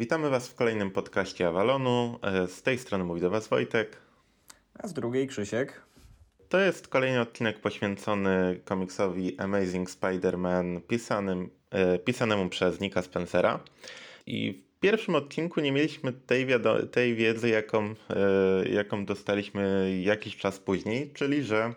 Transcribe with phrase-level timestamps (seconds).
[0.00, 2.18] Witamy Was w kolejnym podcaście Avalonu.
[2.22, 3.96] E, Z tej strony mówi do Was Wojtek.
[4.74, 5.82] A z drugiej Krzysiek.
[6.48, 13.60] To jest kolejny odcinek poświęcony komiksowi Amazing Spider-Man pisanym, e, pisanemu przez Nicka Spencera.
[14.26, 16.46] I w pierwszym odcinku nie mieliśmy tej,
[16.92, 17.94] tej wiedzy, jaką, e,
[18.68, 21.74] jaką dostaliśmy jakiś czas później, czyli że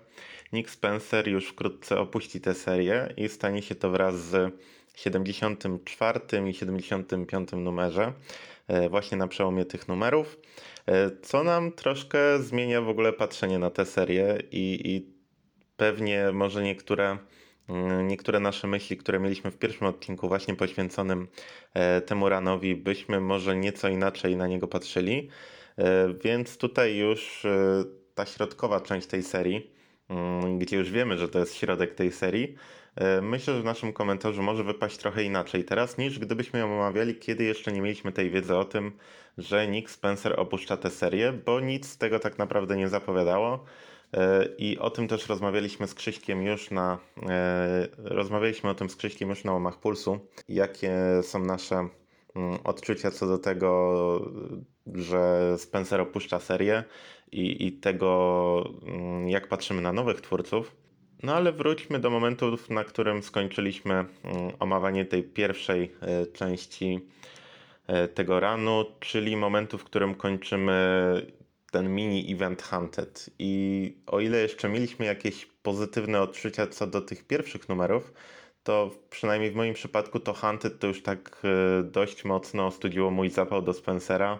[0.54, 4.54] Nick Spencer już wkrótce opuści tę serię i stanie się to wraz z
[4.94, 6.20] 74
[6.50, 8.14] i 75 numerze,
[8.68, 10.40] e, właśnie na przełomie tych numerów,
[10.86, 15.14] e, co nam troszkę zmienia w ogóle patrzenie na tę serię i, i
[15.78, 17.18] pewnie może niektóre,
[17.70, 21.28] mm, niektóre nasze myśli, które mieliśmy w pierwszym odcinku właśnie poświęconym
[21.74, 25.30] e, temu ranowi, byśmy może nieco inaczej na niego patrzyli,
[26.24, 27.46] więc tutaj już
[28.16, 29.72] ta środkowa część tej serii,
[30.10, 32.56] mm, gdzie już wiemy, że to jest środek tej serii,
[33.22, 37.44] myślę, że w naszym komentarzu może wypaść trochę inaczej teraz, niż gdybyśmy ją omawiali, kiedy
[37.44, 38.92] jeszcze nie mieliśmy tej wiedzy o tym,
[39.38, 43.66] że Nick Spencer opuszcza tę serię, bo nic z tego tak naprawdę nie zapowiadało.
[44.14, 47.00] E, I o tym też rozmawialiśmy z Krzyśkiem już na.
[47.30, 50.20] E, rozmawialiśmy o tym z Krzyśkiem już na łamach pulsu.
[50.50, 51.76] Jakie są nasze
[52.36, 54.32] mm, odczucia co do tego,
[54.94, 56.84] że Spencer opuszcza serię
[57.32, 60.83] i, i tego, mm, jak patrzymy na nowych twórców.
[61.24, 64.08] No ale wróćmy do momentu, na którym skończyliśmy mm,
[64.60, 67.00] omawianie tej pierwszej e, części
[67.88, 70.74] e, tego ranu, czyli momentu, w którym kończymy
[71.72, 73.30] ten mini event Hunted.
[73.40, 78.14] I o ile jeszcze mieliśmy jakieś pozytywne odczucia co do tych pierwszych numerów,
[78.64, 83.30] to przynajmniej w moim przypadku to Hunted to już tak e, dość mocno studziło mój
[83.30, 84.40] zapał do Spencera.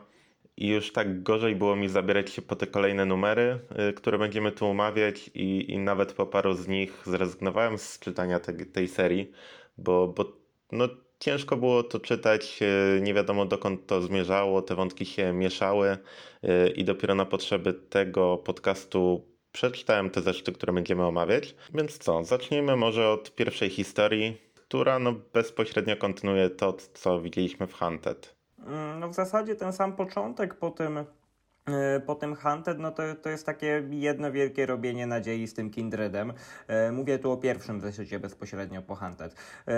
[0.58, 3.60] I już tak gorzej było mi zabierać się po te kolejne numery,
[3.90, 8.40] y, które będziemy tu omawiać, i, i nawet po paru z nich zrezygnowałem z czytania
[8.40, 9.32] te, tej serii,
[9.78, 10.38] bo, bo
[10.72, 12.60] no, ciężko było to czytać,
[12.98, 15.98] y, nie wiadomo dokąd to zmierzało, te wątki się mieszały,
[16.44, 21.56] y, i dopiero na potrzeby tego podcastu przeczytałem te zeszyty, które będziemy omawiać.
[21.74, 27.74] Więc co, zacznijmy może od pierwszej historii, która no, bezpośrednio kontynuuje to, co widzieliśmy w
[27.74, 28.33] Hunted.
[28.68, 31.06] Mm, No w zasadzie ten sam początek po tym,
[31.68, 35.70] e, po tym Hunted, no to, to jest takie jedno wielkie robienie nadziei z tym
[35.70, 36.34] Kindredem.
[36.68, 39.36] E, Mówię tu o pierwszym zeszycie bezpośrednio po Hunted.
[39.68, 39.74] E,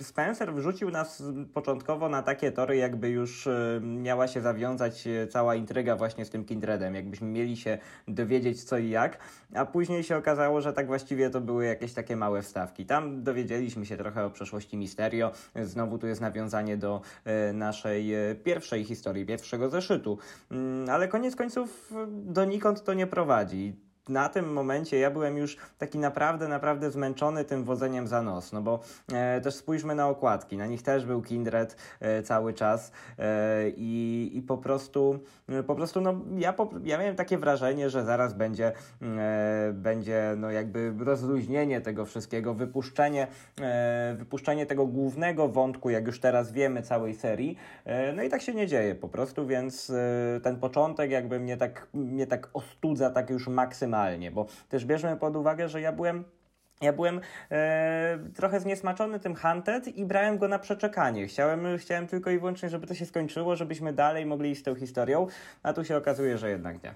[0.00, 1.22] Spencer wrzucił nas
[1.54, 3.48] początkowo na takie tory, jakby już
[3.80, 8.90] miała się zawiązać cała intryga właśnie z tym Kindredem, jakbyśmy mieli się dowiedzieć co i
[8.90, 9.18] jak,
[9.54, 12.86] a później się okazało, że tak właściwie to były jakieś takie małe wstawki.
[12.86, 15.32] Tam dowiedzieliśmy się trochę o przeszłości Misterio,
[15.62, 17.00] znowu tu jest nawiązanie do
[17.54, 18.12] naszej
[18.44, 20.18] pierwszej historii, pierwszego zeszytu,
[20.50, 25.56] Mm, ale koniec końców e, donikąd to nie prowadzi na tym momencie ja byłem już
[25.78, 28.80] taki naprawdę, naprawdę zmęczony tym wodzeniem za nos, no bo
[29.12, 34.30] e, też spójrzmy na okładki, na nich też był Kindred e, cały czas e, i,
[34.34, 38.34] i po prostu, e, po prostu no ja, po, ja miałem takie wrażenie, że zaraz
[38.34, 43.26] będzie, e, będzie no jakby rozluźnienie tego wszystkiego, wypuszczenie,
[43.60, 47.56] e, wypuszczenie tego głównego wątku, jak już teraz wiemy, całej serii,
[48.14, 49.92] no i tak się nie dzieje po prostu, więc
[50.42, 53.97] ten początek jakby mnie tak, mnie tak ostudza tak już maksymalnie,
[54.30, 56.24] bo też bierzmy pod uwagę, że ja byłem
[56.80, 57.20] ja byłem
[57.50, 61.26] e, trochę zniesmaczony tym Hunted i brałem go na przeczekanie.
[61.26, 65.26] Chciałem, chciałem tylko i wyłącznie, żeby to się skończyło, żebyśmy dalej mogli iść tą historią,
[65.62, 66.94] a tu się okazuje, że jednak nie.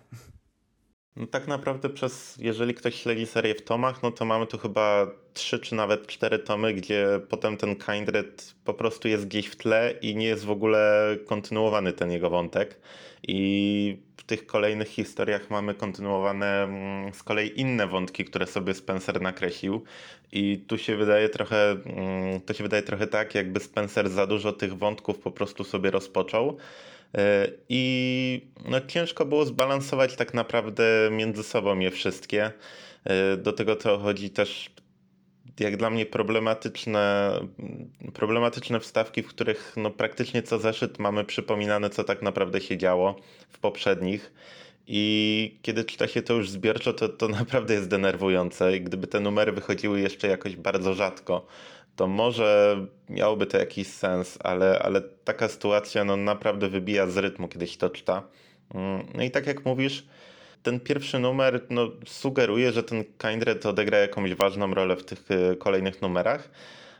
[1.17, 5.07] No tak naprawdę przez, jeżeli ktoś śledzi serię w tomach, no to mamy tu chyba
[5.35, 9.95] trzy czy nawet cztery tomy, gdzie potem ten Kindred po prostu jest gdzieś w tle
[10.03, 12.81] i nie jest w ogóle kontynuowany ten jego wątek.
[13.29, 19.21] I w tych kolejnych historiach mamy kontynuowane mm, z kolei inne wątki, które sobie Spencer
[19.21, 19.85] nakreślił.
[20.33, 24.53] I tu się wydaje trochę, mm, to się wydaje trochę tak, jakby Spencer za dużo
[24.53, 26.57] tych wątków po prostu sobie rozpoczął.
[27.15, 32.53] E, I no, ciężko było zbalansować tak naprawdę między sobą je wszystkie.
[33.05, 34.71] E, Do tego to chodzi też
[35.61, 37.33] jak dla mnie problematyczne,
[38.15, 43.17] problematyczne wstawki, w których no, praktycznie co zeszyt mamy przypominane, co tak naprawdę się działo
[43.49, 44.33] w poprzednich.
[44.87, 48.77] I kiedy czyta się to już zbiorczo, to, to naprawdę jest denerwujące.
[48.77, 51.47] I gdyby te numery wychodziły jeszcze jakoś bardzo rzadko,
[52.03, 52.77] to może
[53.09, 57.79] miałoby to jakiś sens, ale, ale taka sytuacja no, naprawdę wybija z rytmu, kiedy się
[57.79, 58.23] to czyta.
[58.75, 60.07] Mm, No i tak jak mówisz,
[60.63, 65.57] ten pierwszy numer no, sugeruje, że ten Kindred odegra jakąś ważną rolę w tych e,
[65.57, 66.51] kolejnych numerach,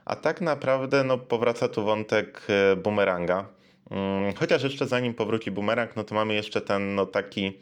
[0.05, 3.49] a tak naprawdę no, powraca tu wątek e, bumeranga.
[3.91, 7.59] Mm, Chociaż jeszcze zanim powróci bumerang, no to mamy jeszcze ten no, taki,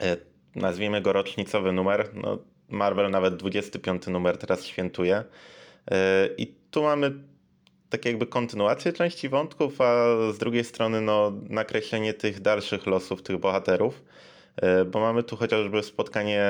[0.00, 0.16] e,
[0.54, 2.10] nazwijmy go rocznicowy numer.
[2.14, 2.38] No,
[2.68, 5.24] Marvel nawet 25 numer teraz świętuje.
[6.38, 7.12] I tu mamy
[7.90, 13.38] tak jakby kontynuację części wątków, a z drugiej strony no, nakreślenie tych dalszych losów tych
[13.38, 14.02] bohaterów,
[14.56, 16.44] e, bo mamy tu chociażby spotkanie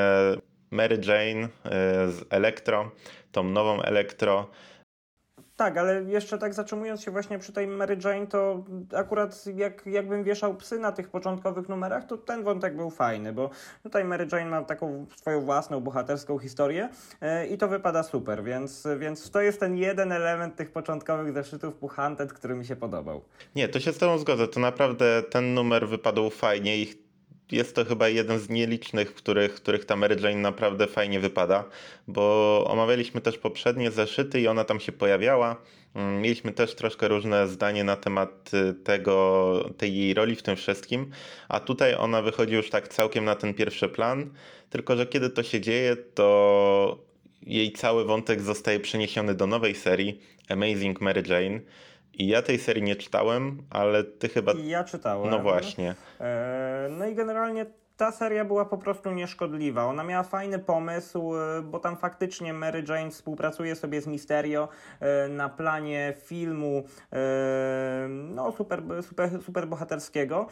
[0.70, 1.48] Mary Jane e,
[2.10, 2.90] z Elektro,
[3.32, 4.50] tą nową Elektro,
[5.58, 8.64] tak, ale jeszcze tak zatrzymując się właśnie przy tej Mary Jane, to
[8.96, 13.50] akurat jak, jakbym wieszał psy na tych początkowych numerach, to ten wątek był fajny, bo
[13.82, 16.88] tutaj Mary Jane ma taką swoją własną bohaterską historię
[17.20, 21.74] yy, i to wypada super, więc, więc to jest ten jeden element tych początkowych zeszytów
[21.74, 23.22] Puchantet, który mi się podobał.
[23.56, 27.07] Nie, to się z tobą zgodzę, to naprawdę ten numer wypadł fajnie i
[27.52, 31.64] jest to chyba jeden z nielicznych, w których, których ta Mary Jane naprawdę fajnie wypada,
[32.08, 35.56] bo omawialiśmy też poprzednie zeszyty i ona tam się pojawiała.
[35.94, 40.56] Mm, mieliśmy też troszkę różne zdanie na temat y, tego, tej jej roli w tym
[40.56, 41.10] wszystkim,
[41.48, 44.30] a tutaj ona wychodzi już tak całkiem na ten pierwszy plan,
[44.70, 46.98] tylko że kiedy to się dzieje, to
[47.42, 51.60] jej cały wątek zostaje przeniesiony do nowej serii Amazing Mary Jane
[52.18, 54.52] ja tej serii nie czytałem, ale ty chyba.
[54.64, 55.30] Ja czytałem.
[55.30, 55.94] No właśnie.
[56.20, 57.66] E, no i generalnie
[57.98, 59.84] ta seria była po prostu nieszkodliwa.
[59.84, 64.68] Ona miała fajny pomysł, e, bo tam faktycznie Mary Jane współpracuje sobie z Misterio
[65.00, 70.46] e, na planie filmu e, no, super, super, super bohaterskiego.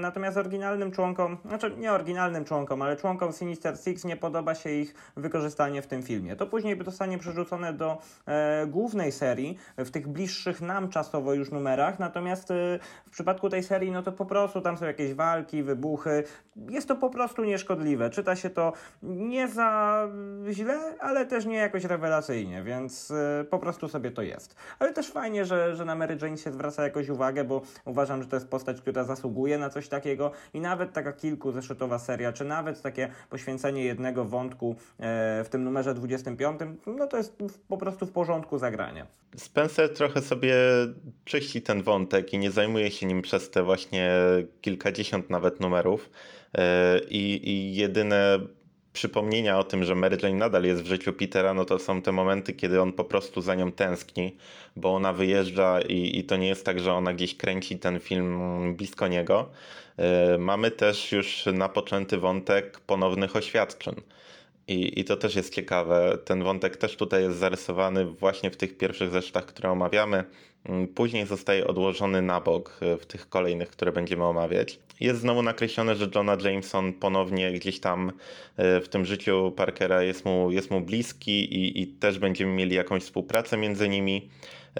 [0.00, 4.94] Natomiast oryginalnym członkom, znaczy nie oryginalnym członkom, ale członkom Sinister Six nie podoba się ich
[5.16, 6.36] wykorzystanie w tym filmie.
[6.36, 7.98] To później zostanie przerzucone do
[8.66, 11.98] głównej serii, w tych bliższych nam czasowo już numerach.
[11.98, 12.48] Natomiast
[13.06, 16.24] w przypadku tej serii, no to po prostu tam są jakieś walki, wybuchy.
[16.70, 18.10] Jest to po prostu nieszkodliwe.
[18.10, 20.02] Czyta się to nie za
[20.50, 23.14] źle, ale też nie jakoś rewelacyjnie, więc y,
[23.50, 24.56] po prostu sobie to jest.
[24.78, 28.28] Ale też fajnie, że, że na Mary Jane się zwraca jakoś uwagę, bo uważam, że
[28.28, 32.82] to jest postać, która zasługuje na coś takiego i nawet taka kilkuzeszytowa seria, czy nawet
[32.82, 37.36] takie poświęcenie jednego wątku e, w tym numerze 25, no to jest
[37.68, 39.06] po prostu w porządku zagrania.
[39.36, 40.54] Spencer trochę sobie
[41.24, 44.10] czyści ten wątek i nie zajmuje się nim przez te właśnie
[44.60, 46.10] kilkadziesiąt nawet numerów.
[46.54, 48.40] E, i, i jedyne
[48.92, 52.12] przypomnienia o tym, że Mary Jane nadal jest w życiu Petera, no to są te
[52.12, 54.36] momenty, kiedy on po prostu za nią tęskni,
[54.76, 58.40] bo ona wyjeżdża i, i to nie jest tak, że ona gdzieś kręci ten film
[58.76, 59.50] blisko niego.
[59.96, 63.94] E, mamy też już napoczęty wątek ponownych oświadczeń.
[64.68, 66.18] I, I to też jest ciekawe.
[66.24, 70.24] Ten wątek też tutaj jest zarysowany właśnie w tych pierwszych zeszytach, które omawiamy.
[70.64, 74.78] Mm, później zostaje odłożony na bok e, w tych kolejnych, które będziemy omawiać.
[75.00, 78.12] Jest znowu nakreślone, że Johna Jameson ponownie gdzieś tam
[78.56, 82.76] e, w tym życiu Parkera jest mu, jest mu bliski i, i też będziemy mieli
[82.76, 84.28] jakąś współpracę między nimi.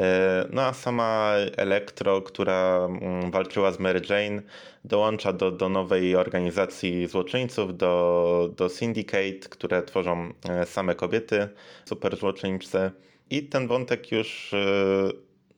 [0.01, 4.43] E, no a sama Elektro, która mm, walczyła z Mary Jane,
[4.85, 10.33] dołącza do, do nowej organizacji złoczyńców, do, do Syndicate, które tworzą
[10.65, 11.49] same kobiety,
[11.85, 12.91] super złoczyńcy.
[13.31, 14.55] I ten wątek już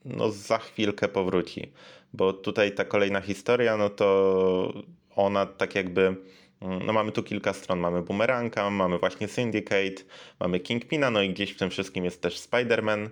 [0.05, 1.73] no, za chwilkę powróci,
[2.13, 4.73] bo tutaj ta kolejna historia, no to
[5.17, 6.17] ona tak jakby,
[6.61, 10.03] mm, no mamy tu kilka stron, mamy Boomeranga, mamy właśnie Syndicate,
[10.41, 13.11] mamy Kingpina, no i gdzieś w tym wszystkim jest też Spider-Man, y,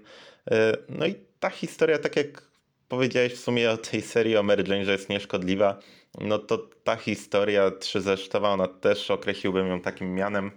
[0.88, 2.42] no i ta historia, tak jak
[2.88, 5.78] powiedziałeś w sumie o tej serii o Mary Jane, że jest nieszkodliwa,
[6.20, 10.50] no to ta historia trzyzesztowa, ona też określiłbym ją takim mianem,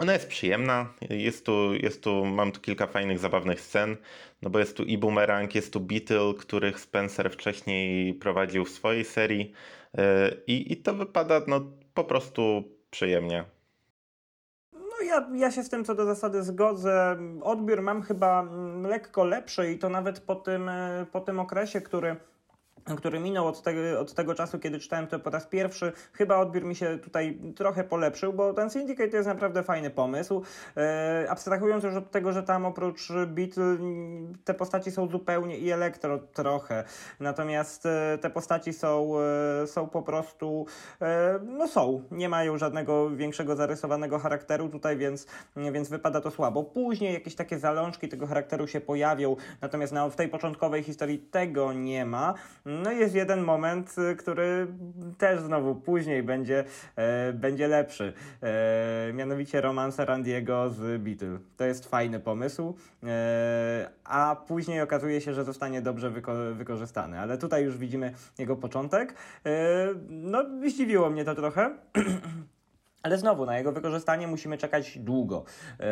[0.00, 3.96] ona jest przyjemna, jest tu, jest tu, mam tu kilka fajnych, zabawnych scen,
[4.42, 9.04] no bo jest tu i Boomerang, jest tu Beetle, których Spencer wcześniej prowadził w swojej
[9.04, 9.52] serii
[9.98, 11.60] e, i, i to wypada no,
[11.94, 13.44] po prostu przyjemnie.
[14.72, 17.16] No ja, ja się z tym co do zasady zgodzę.
[17.42, 21.80] Odbiór mam chyba mm, lekko lepszy i to nawet po tym, e, po tym okresie,
[21.80, 22.16] który
[22.96, 26.64] który minął od tego, od tego czasu, kiedy czytałem to po raz pierwszy, chyba odbiór
[26.64, 30.42] mi się tutaj trochę polepszył, bo ten Syndicate to jest naprawdę fajny pomysł.
[30.76, 33.76] E, abstrahując już od tego, że tam oprócz Beatle
[34.44, 36.84] te postaci są zupełnie i Elektro trochę,
[37.20, 39.12] natomiast e, te postaci są,
[39.62, 40.66] e, są po prostu,
[41.02, 46.64] e, no są, nie mają żadnego większego zarysowanego charakteru tutaj, więc, więc wypada to słabo.
[46.64, 51.72] Później jakieś takie zalążki tego charakteru się pojawią, natomiast na, w tej początkowej historii tego
[51.72, 52.34] nie ma.
[52.82, 54.66] No jest jeden moment, y, który
[55.18, 56.64] też znowu później będzie,
[56.96, 58.12] e, będzie lepszy.
[58.42, 61.38] E, mianowicie romanse Randiego z Beatle.
[61.56, 67.20] To jest fajny pomysł, e, a później okazuje się, że zostanie dobrze wyko wykorzystany.
[67.20, 69.14] Ale tutaj już widzimy jego początek.
[69.46, 69.50] E,
[70.08, 71.70] no, zdziwiło mnie to trochę.
[73.02, 75.44] Ale znowu, na jego wykorzystanie musimy czekać długo.
[75.78, 75.86] Yy,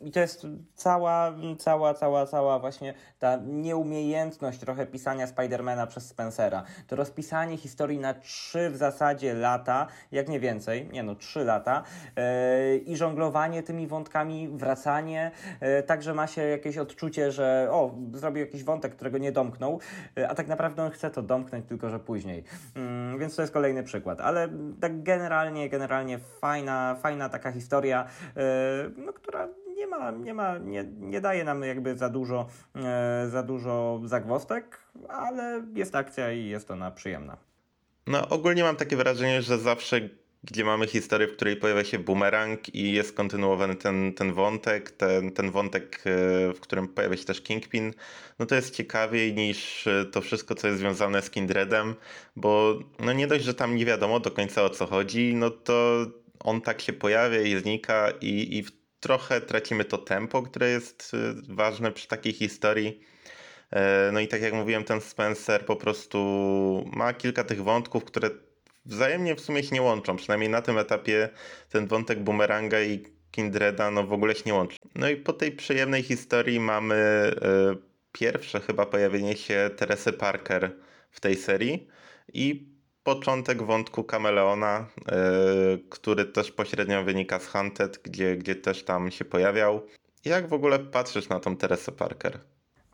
[0.00, 6.64] I to jest cała, cała, cała, cała właśnie ta nieumiejętność trochę pisania Spidermana przez Spencera.
[6.86, 11.82] To rozpisanie historii na trzy w zasadzie lata, jak nie więcej, nie no, trzy lata
[12.16, 15.30] yy, i żonglowanie tymi wątkami, wracanie,
[15.60, 19.80] yy, także ma się jakieś odczucie, że o, zrobił jakiś wątek, którego nie domknął,
[20.28, 22.44] a tak naprawdę on chce to domknąć, tylko że później.
[23.12, 24.20] Yy, więc to jest kolejny przykład.
[24.20, 24.48] Ale
[24.80, 26.18] tak generalnie, generalnie
[26.54, 28.06] fajna, fajna taka historia,
[28.36, 28.42] yy,
[28.96, 32.46] no, która nie ma, nie ma, nie, nie daje nam jakby za dużo,
[32.76, 37.36] e, za dużo zagwostek, ale jest akcja i jest ona przyjemna.
[38.06, 40.00] No, ogólnie mam takie wrażenie, że zawsze,
[40.44, 45.32] gdzie mamy historię, w której pojawia się bumerang i jest kontynuowany ten, ten wątek, ten,
[45.32, 47.94] ten wątek, e, w którym pojawia się też Kingpin,
[48.38, 51.94] no to jest ciekawiej niż to wszystko, co jest związane z Kindredem,
[52.36, 56.06] bo no nie dość, że tam nie wiadomo do końca o co chodzi, no to
[56.44, 58.64] on tak się pojawia i znika i, i
[59.00, 63.00] trochę tracimy to tempo, które jest e, ważne przy takiej historii.
[64.12, 66.18] No i tak jak mówiłem, ten Spencer po prostu
[66.92, 68.30] ma kilka tych wątków, które
[68.86, 70.16] wzajemnie w sumie się nie łączą.
[70.16, 71.28] Przynajmniej na tym etapie
[71.70, 74.76] ten wątek Boomeranga i Kindreda no w ogóle się nie łączy.
[74.94, 76.94] No i po tej przyjemnej historii mamy
[77.74, 77.76] y,
[78.12, 80.76] pierwsze chyba pojawienie się Teresy Parker
[81.10, 81.88] w tej serii
[82.32, 82.73] i
[83.04, 89.24] początek wątku Kameleona, y, który też pośrednio wynika z Hunted, gdzie, gdzie też tam się
[89.24, 89.86] pojawiał.
[90.24, 92.38] Jak w ogóle patrzysz na tą Teresę Parker?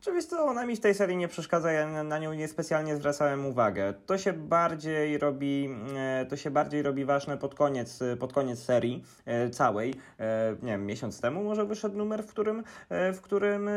[0.01, 3.95] Oczywiście ona mi w tej serii nie przeszkadza, ja na nią niespecjalnie zwracałem uwagę.
[4.07, 9.05] To się bardziej robi, e, to się bardziej robi ważne pod koniec, pod koniec serii
[9.27, 9.95] e, całej.
[10.21, 13.71] E, nie wiem, miesiąc temu może wyszedł numer, w którym, w którym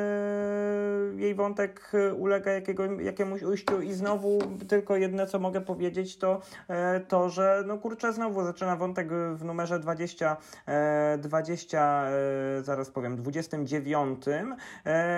[1.15, 6.41] jej wątek ulega jakiego, jakiemuś ujściu i znowu tylko jedno, co mogę powiedzieć, to
[7.07, 10.37] to, że no kurczę, znowu zaczyna wątek w numerze 20,
[11.17, 12.05] 20
[12.61, 14.25] zaraz powiem, 29,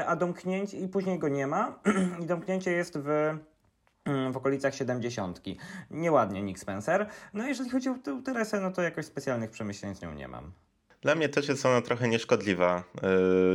[0.05, 1.79] a domknięcie i później go nie ma
[2.23, 3.09] i domknięcie jest w
[4.05, 5.41] mm, w okolicach 70.
[5.91, 7.09] Nieładnie Nick Spencer.
[7.33, 10.51] No jeżeli chodzi o Teresę, no to jakoś specjalnych przemyśleń z nią nie mam.
[11.01, 12.83] Dla mnie też jest ona trochę nieszkodliwa.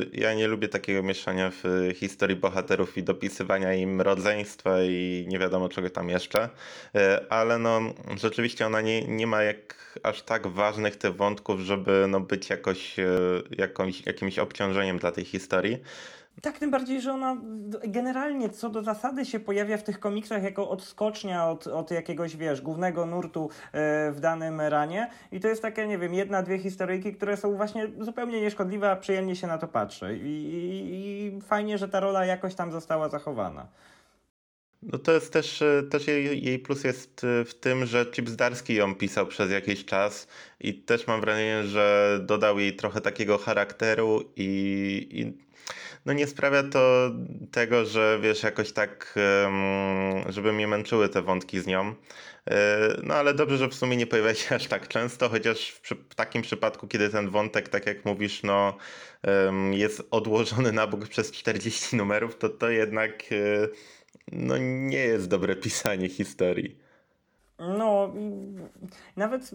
[0.02, 5.38] Y, ja nie lubię takiego mieszania w historii bohaterów i dopisywania im rodzeństwa i nie
[5.38, 6.44] wiadomo czego tam jeszcze,
[6.97, 7.80] y, ale no
[8.16, 12.99] rzeczywiście ona nie, nie ma jak aż tak ważnych tych wątków, żeby no być jakoś,
[12.99, 15.78] y, jakąś, jakimś obciążeniem dla tej historii.
[16.42, 17.37] Tak, tym bardziej, że ona
[17.88, 22.61] generalnie co do zasady się pojawia w tych komiksach jako odskocznia od, od jakiegoś, wiesz,
[22.61, 27.14] głównego nurtu e, w danym ranie i to jest takie, nie wiem, jedna, dwie historyjki,
[27.14, 31.78] które są właśnie zupełnie nieszkodliwe, a przyjemnie się na to patrzy i, i, i fajnie,
[31.78, 33.66] że ta rola jakoś tam została zachowana.
[34.82, 38.28] No to jest też, e, też jej, jej plus jest e, w tym, że Chip
[38.28, 40.28] Zdarski ją pisał przez jakiś czas
[40.61, 45.50] i też mam wrażenie, że dodał jej trochę takiego charakteru i, i
[46.07, 47.11] no nie sprawia to
[47.52, 49.19] tego, że wiesz, jakoś tak,
[50.28, 51.95] żeby mnie męczyły te wątki z nią.
[52.50, 55.88] E, no ale dobrze, że w sumie nie pojawia się aż tak często, chociaż w,
[56.11, 58.76] w takim przypadku, kiedy ten wątek, tak jak mówisz, no
[59.73, 63.69] jest odłożony na bok przez 40 numerów, to to jednak e,
[64.33, 66.89] no nie jest dobre pisanie historii.
[67.61, 68.12] No,
[69.17, 69.50] nawet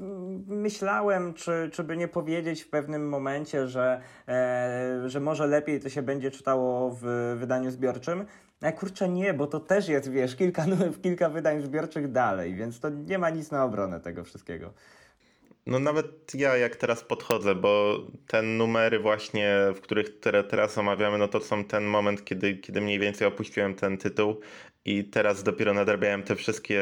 [0.47, 5.89] myślałem, czy, czy by nie powiedzieć w pewnym momencie, że, e, że może lepiej to
[5.89, 8.25] się będzie czytało w wydaniu zbiorczym.
[8.61, 10.65] A kurczę nie, bo to też jest, wiesz, kilka,
[11.03, 14.73] kilka wydań zbiorczych dalej, więc to nie ma nic na obronę tego wszystkiego.
[15.65, 20.19] No nawet ja jak teraz podchodzę, bo te numery właśnie, w których
[20.49, 24.35] teraz omawiamy, no to są ten moment, kiedy, kiedy mniej więcej opuściłem ten tytuł
[24.85, 26.81] i teraz dopiero nadrabiałem te wszystkie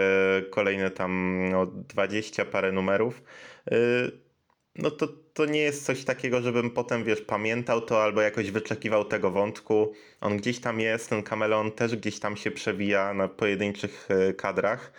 [0.49, 3.23] kolejne tam no, 20 parę numerów.
[3.71, 4.11] Y,
[4.75, 9.05] no to, to nie jest coś takiego, żebym potem, wiesz, pamiętał to albo jakoś wyczekiwał
[9.05, 9.93] tego wątku.
[10.21, 14.91] On gdzieś tam jest, ten kameleon też gdzieś tam się przewija na pojedynczych y, kadrach.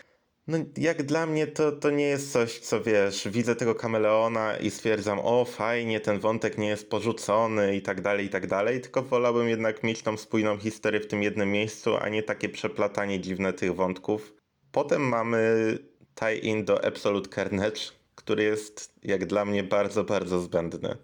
[0.47, 4.71] No, jak dla mnie to, to nie jest coś, co wiesz, widzę tego kameleona i
[4.71, 9.03] stwierdzam, o fajnie, ten wątek nie jest porzucony i tak dalej, i tak dalej, tylko
[9.03, 13.53] wolałbym jednak mieć tą spójną historię w tym jednym miejscu, a nie takie przeplatanie dziwne
[13.53, 14.35] tych wątków.
[14.73, 15.79] Potem mamy
[16.15, 17.81] tie-in do Absolute Carnage,
[18.15, 20.97] który jest jak dla mnie bardzo, bardzo zbędny.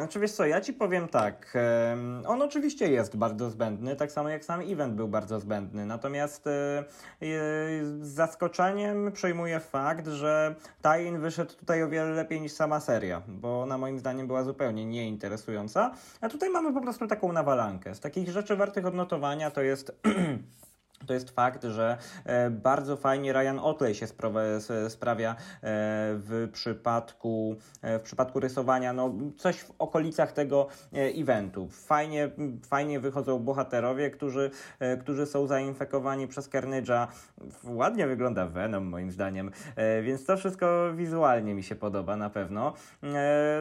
[0.00, 1.58] Znaczy co, ja ci powiem tak,
[2.26, 6.84] on oczywiście jest bardzo zbędny, tak samo jak sam event był bardzo zbędny, natomiast e,
[7.20, 13.62] z zaskoczeniem przejmuję fakt, że tie wyszedł tutaj o wiele lepiej niż sama seria, bo
[13.62, 15.90] ona moim zdaniem była zupełnie nieinteresująca,
[16.20, 17.94] a tutaj mamy po prostu taką nawalankę.
[17.94, 19.92] Z takich rzeczy wartych odnotowania to jest
[21.06, 24.06] to jest fakt, że e, bardzo fajnie Ryan Otley się
[24.88, 25.36] sprawia e,
[26.14, 31.68] w przypadku, e, w przypadku rysowania, no coś w okolicach tego eventu.
[31.68, 32.30] Fajnie,
[32.66, 34.50] fajnie wychodzą bohaterowie, którzy,
[35.00, 37.06] którzy są zainfekowani przez Carnage'a.
[37.64, 39.50] Ładnie wygląda Venom moim zdaniem,
[40.02, 42.72] więc to wszystko wizualnie mi się podoba na pewno.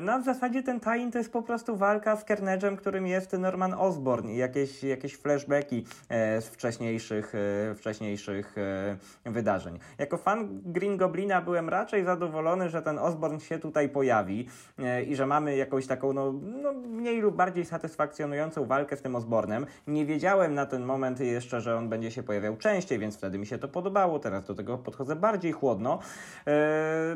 [0.01, 3.73] No w zasadzie ten tie to jest po prostu walka z Carnage'em, którym jest Norman
[3.73, 9.79] Osborn i jakieś, jakieś flashbacki z wcześniejszych, e, wcześniejszych e, wydarzeń.
[9.97, 14.47] Jako fan Green Goblina byłem raczej zadowolony, że ten Osborn się tutaj pojawi
[14.79, 19.15] e, i że mamy jakąś taką no, no, mniej lub bardziej satysfakcjonującą walkę z tym
[19.15, 19.65] Osbornem.
[19.87, 23.45] Nie wiedziałem na ten moment jeszcze, że on będzie się pojawiał częściej, więc wtedy mi
[23.45, 24.19] się to podobało.
[24.19, 25.99] Teraz do tego podchodzę bardziej chłodno.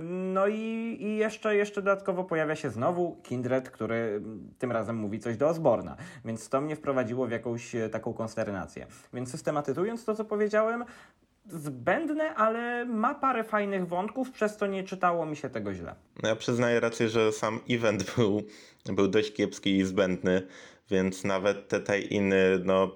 [0.09, 5.19] No i, i jeszcze, jeszcze dodatkowo pojawia się znowu Kindred, który mm, tym razem mówi
[5.19, 8.87] coś do Osborna, więc to mnie wprowadziło w jakąś taką konsternację.
[9.13, 10.85] Więc systematyzując to, co powiedziałem,
[11.49, 15.95] zbędne, ale ma parę fajnych wątków, przez co nie czytało mi się tego źle.
[16.23, 18.43] No Ja przyznaję raczej, że sam event był,
[18.85, 20.47] był dość kiepski i zbędny,
[20.91, 22.91] więc nawet te tie-iny, no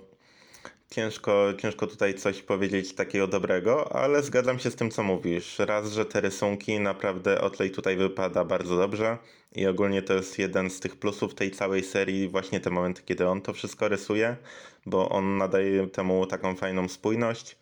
[0.89, 5.59] ciężko, ciężko tutaj coś powiedzieć takiego dobrego, ale zgadzam się z tym, co mówisz.
[5.59, 9.17] Raz, że te rysunki naprawdę Otley tutaj wypada bardzo dobrze
[9.55, 13.27] i ogólnie to jest jeden z tych plusów tej całej serii, właśnie te momenty, kiedy
[13.27, 14.37] on to wszystko rysuje,
[14.85, 17.57] bo on nadaje temu taką fajną spójność.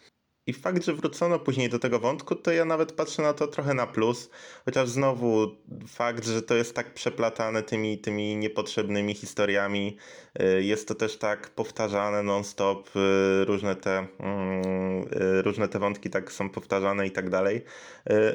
[0.47, 3.73] I fakt, że wrócono później do tego wątku, to ja nawet patrzę na to trochę
[3.73, 4.29] na plus.
[4.65, 5.55] Chociaż znowu
[5.87, 9.97] fakt, że to jest tak przeplatane tymi, tymi niepotrzebnymi historiami,
[10.41, 15.03] y, jest to też tak powtarzane non-stop, y, różne te, mm,
[15.39, 17.63] y, różne te wątki tak są powtarzane i tak dalej,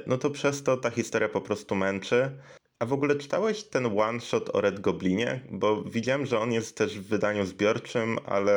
[0.06, 2.30] no to przez to ta historia po prostu męczy.
[2.78, 5.40] A w ogóle czytałeś ten one shot o Red Goblinie?
[5.50, 8.52] Bo widziałem, że on jest też w wydaniu zbiorczym, ale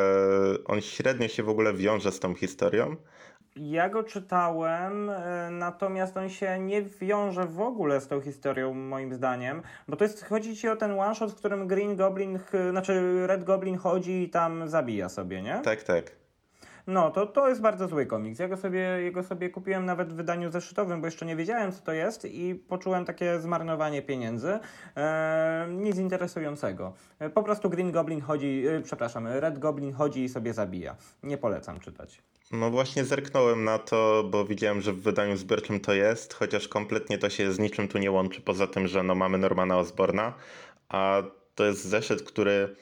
[0.65, 2.95] on średnio się w ogóle wiąże z tą historią.
[3.55, 9.13] Ja go czytałem, e, natomiast on się nie wiąże w ogóle z tą historią, moim
[9.13, 12.39] zdaniem, bo to jest, chodzi ci o ten one shot, w którym Green Goblin,
[12.71, 15.59] znaczy Red Goblin chodzi i tam zabija sobie, nie?
[15.63, 16.22] Tak, tak.
[16.87, 18.39] No, to, to jest bardzo zły komiks.
[18.39, 21.81] Ja go sobie, jego sobie kupiłem nawet w wydaniu zeszytowym, bo jeszcze nie wiedziałem, co
[21.81, 24.59] to jest i poczułem takie zmarnowanie pieniędzy.
[24.97, 26.93] E, nic interesującego.
[27.19, 30.95] E, po prostu Green Goblin chodzi, e, przepraszam, Red Goblin chodzi i sobie zabija.
[31.23, 32.21] Nie polecam czytać.
[32.51, 37.17] No właśnie zerknąłem na to, bo widziałem, że w wydaniu zbiorczym to jest, chociaż kompletnie
[37.17, 40.33] to się z niczym tu nie łączy, poza tym, że no mamy Normana Osborna,
[40.89, 41.23] a
[41.55, 42.75] to jest zeszyt, który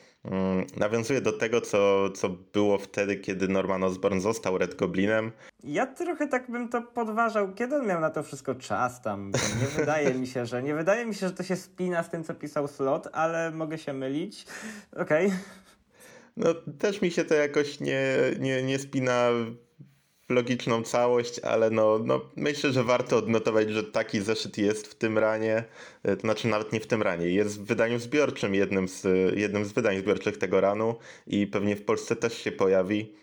[0.77, 5.31] nawiązuje do tego, co, co było wtedy, kiedy Norman Osborn został Red Goblinem.
[5.63, 9.31] Ja trochę tak bym to podważał, kiedy on miał na to wszystko czas tam.
[9.61, 12.23] Nie wydaje mi się, że nie wydaje mi się, że to się spina z tym,
[12.23, 14.45] co pisał Slot, ale mogę się mylić.
[14.95, 15.31] Okej.
[16.37, 19.29] No też mi się to jakoś nie, nie, nie spina
[20.31, 25.17] logiczną całość, ale no, no myślę, że warto odnotować, że taki zeszyt jest w tym
[25.17, 25.63] ranie,
[26.03, 29.65] e, to znaczy nawet nie w tym ranie, jest w wydaniu zbiorczym, jednym z, jednym
[29.65, 30.95] z wydań zbiorczych tego ranu
[31.27, 33.15] i pewnie w Polsce też się pojawi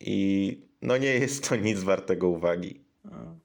[0.00, 2.84] i no nie jest to nic wartego uwagi.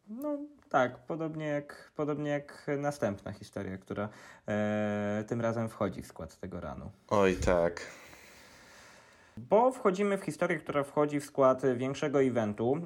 [0.08, 0.38] No
[0.70, 4.10] tak, podobnie jak, podobnie jak następna historia, która
[4.48, 6.92] e, tym razem wchodzi w skład tego ranu.
[7.08, 7.82] Oj tak.
[9.48, 12.78] Bo wchodzimy w historię, która wchodzi w skład większego eventu.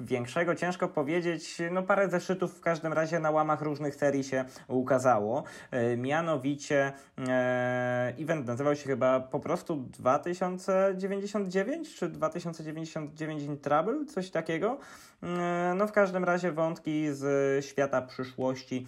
[0.00, 5.44] Większego ciężko powiedzieć, no parę zeszytów w każdym razie na łamach różnych serii się ukazało.
[5.70, 6.92] E, mianowicie
[7.28, 14.78] e, event nazywał się chyba po prostu 2099 czy 2099 in Trouble, coś takiego.
[15.22, 18.86] E, no w każdym razie wątki z świata przyszłości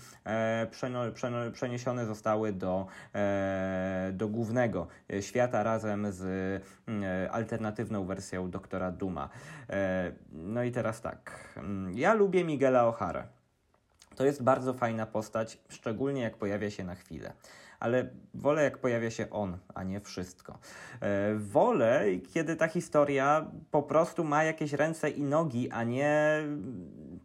[1.53, 2.87] przeniesione zostały do,
[4.13, 4.87] do głównego
[5.21, 6.63] świata razem z
[7.31, 9.29] alternatywną wersją Doktora Duma.
[9.71, 11.49] E, no i teraz tak.
[11.57, 13.23] Mm, Ja lubię Miguela O'Hara.
[14.17, 17.33] To jest bardzo fajna postać, szczególnie jak pojawia się na chwilę.
[17.85, 20.59] Ale wolę, jak pojawia się on, a nie wszystko.
[21.01, 26.43] E, wolę, kiedy ta historia po prostu ma jakieś ręce i nogi, a nie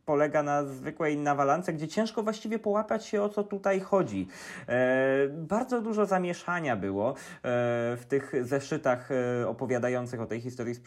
[0.06, 4.28] polega na zwykłej nawalance, gdzie ciężko właściwie połapać się, o co tutaj chodzi.
[4.67, 7.13] E, bardzo dużo zamieszania było e,
[7.98, 9.10] w tych zeszytach
[9.48, 10.82] opowiadających o tej historii z,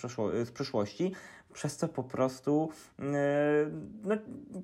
[0.45, 1.13] z przyszłości,
[1.53, 3.05] przez co po prostu e,
[4.05, 4.15] no,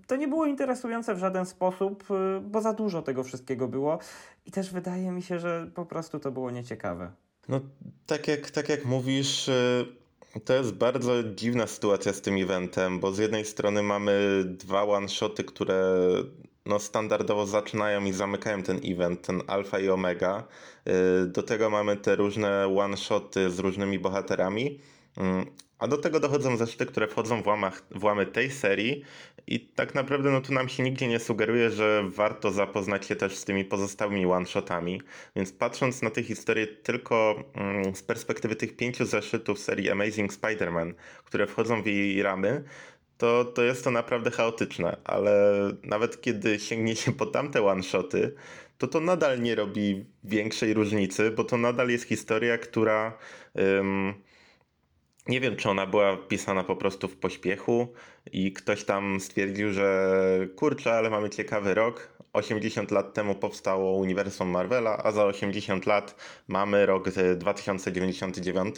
[0.07, 3.98] to nie było interesujące w żaden sposób, e, bo za dużo tego wszystkiego było
[4.46, 7.12] i też wydaje mi się, że po prostu to było nieciekawe.
[7.48, 7.61] No,
[8.07, 9.87] tak jak, tak jak mówisz, y,
[10.44, 15.44] to jest bardzo dziwna sytuacja z tym eventem, bo z jednej strony mamy dwa one-shoty,
[15.44, 15.83] które
[16.66, 20.44] no, standardowo zaczynają i zamykają ten event, ten alfa i omega.
[21.27, 24.81] Do tego mamy te różne one-shoty z różnymi bohaterami.
[25.79, 29.05] A do tego dochodzą zeszyty, które wchodzą w, łamach, w łamy tej serii
[29.47, 33.37] i tak naprawdę no tu nam się nigdzie nie sugeruje, że warto zapoznać się też
[33.37, 35.03] z tymi pozostałymi one-shotami.
[35.37, 40.93] Więc patrząc na tę historię tylko mm, z perspektywy tych pięciu zeszytów serii Amazing Spider-Man,
[41.25, 42.64] które wchodzą w jej ramy,
[43.19, 48.35] to, to jest to naprawdę chaotyczne, ale nawet kiedy sięgnie się po tamte one-shoty,
[48.79, 53.19] to to nadal nie robi większej różnicy, bo to nadal jest historia, która...
[53.59, 54.14] Ym,
[55.29, 57.93] nie wiem, czy ona była pisana po prostu w pośpiechu
[58.33, 60.19] i ktoś tam stwierdził, że
[60.57, 62.19] kurczę, ale mamy ciekawy rok.
[62.33, 66.14] 80 lat temu powstało uniwersum Marvela, a za 80 lat
[66.49, 68.77] mamy rok 2099,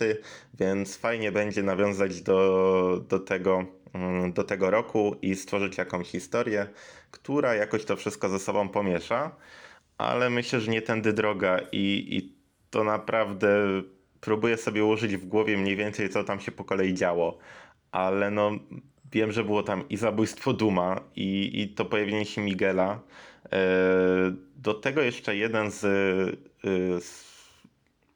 [0.54, 6.66] więc fajnie będzie nawiązać do, do, tego, mm, do tego roku i stworzyć jakąś historię,
[7.10, 9.36] która jakoś to wszystko ze sobą pomiesza,
[9.98, 12.34] ale myślę, że nie tędy droga i, i
[12.70, 13.82] to naprawdę
[14.20, 17.38] próbuję sobie ułożyć w głowie mniej więcej, co tam się po kolei działo,
[17.92, 18.50] ale no
[19.12, 23.00] wiem, że było tam i zabójstwo Duma, i, i to pojawienie się Miguela.
[23.52, 23.58] E,
[24.56, 27.30] do tego jeszcze jeden z, e, z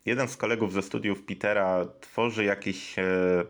[0.07, 3.45] jeden z kolegów ze studiów Petera tworzy jakiś, e,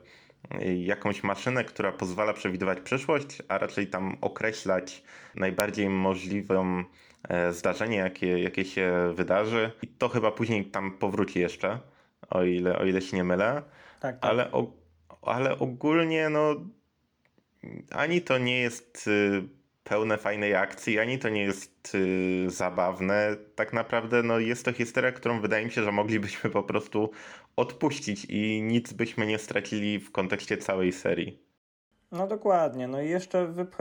[0.76, 5.02] jakąś maszynę, która pozwala przewidywać przyszłość, a raczej tam określać
[5.34, 6.84] najbardziej możliwą
[7.50, 9.70] zdarzenie, jakie, jakie się wydarzy.
[9.82, 11.78] I to chyba później tam powróci jeszcze
[12.30, 13.62] o ile, o ile się nie mylę.
[14.00, 14.30] Tak, tak.
[14.30, 14.72] Ale, o,
[15.22, 16.54] ale ogólnie no
[17.90, 19.42] ani to nie jest y,
[19.84, 23.36] pełne fajnej akcji, ani to nie jest y, zabawne.
[23.54, 27.10] Tak naprawdę no, jest to historia, którą wydaje mi się, że moglibyśmy po prostu
[27.56, 31.43] odpuścić i nic byśmy nie stracili w kontekście całej serii.
[32.14, 32.88] No dokładnie.
[32.88, 33.76] No i jeszcze wyp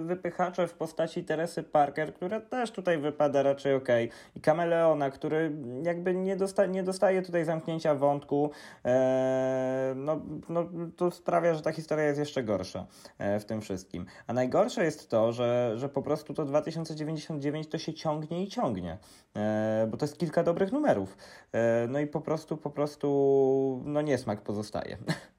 [0.00, 3.88] wypychacze w postaci Teresy Parker, która też tutaj wypada raczej ok.
[4.36, 8.50] I Kameleona, który jakby nie, dosta nie dostaje tutaj zamknięcia wątku.
[8.84, 12.86] Eee, no, no to sprawia, że ta historia jest jeszcze gorsza
[13.18, 14.06] e, w tym wszystkim.
[14.26, 18.98] A najgorsze jest to, że, że po prostu to 2099 to się ciągnie i ciągnie.
[19.36, 21.16] E, bo to jest kilka dobrych numerów.
[21.52, 24.96] E, no i po prostu, po prostu, no niesmak pozostaje.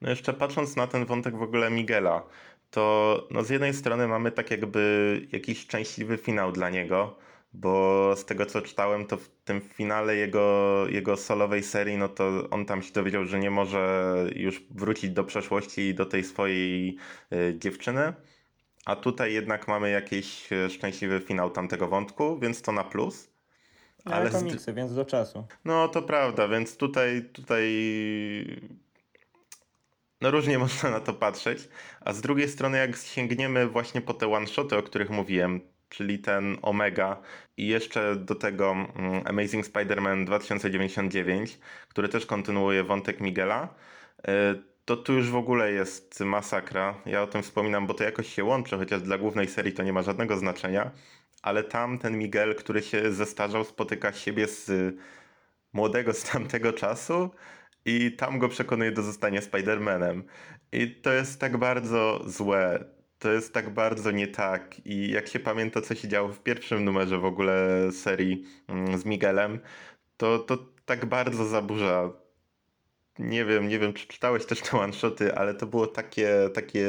[0.00, 2.22] No jeszcze patrząc na ten wątek w ogóle Miguela,
[2.70, 7.18] to no z jednej strony mamy tak jakby jakiś szczęśliwy finał dla niego,
[7.52, 12.50] bo z tego co czytałem, to w tym finale jego, jego solowej serii, no to
[12.50, 16.96] on tam się dowiedział, że nie może już wrócić do przeszłości i do tej swojej
[17.32, 18.12] y, dziewczyny.
[18.84, 23.30] A tutaj jednak mamy jakiś e, szczęśliwy finał tamtego wątku, więc to na plus.
[24.04, 25.44] Ale komiksy, więc do czasu.
[25.64, 27.62] No to prawda, więc tutaj, tutaj
[30.20, 31.68] no różnie można na to patrzeć,
[32.00, 36.58] a z drugiej strony jak sięgniemy właśnie po te one-shoty, o których mówiłem, czyli ten
[36.62, 37.22] Omega
[37.56, 43.74] i jeszcze do tego mm, Amazing Spider-Man 2099, który też kontynuuje wątek Miguela,
[44.28, 44.54] e,
[44.84, 46.94] to tu już w ogóle jest masakra.
[47.06, 49.92] Ja o tym wspominam, bo to jakoś się łączy, chociaż dla głównej serii to nie
[49.92, 50.90] ma żadnego znaczenia,
[51.42, 54.94] ale tam ten Miguel, który się zestarzał, spotyka siebie z
[55.72, 57.30] młodego z tamtego czasu,
[57.84, 60.22] i tam go przekonuje do zostania Spider-Manem.
[60.72, 62.84] I to jest tak bardzo złe.
[63.18, 64.86] To jest tak bardzo nie tak.
[64.86, 69.04] I jak się pamięta, co się działo w pierwszym numerze w ogóle serii mm, z
[69.04, 69.60] Miguelem,
[70.16, 72.12] to, to tak bardzo zaburza.
[73.18, 76.88] Nie wiem, nie wiem, czy czytałeś też te one-shoty, ale to było takie, takie,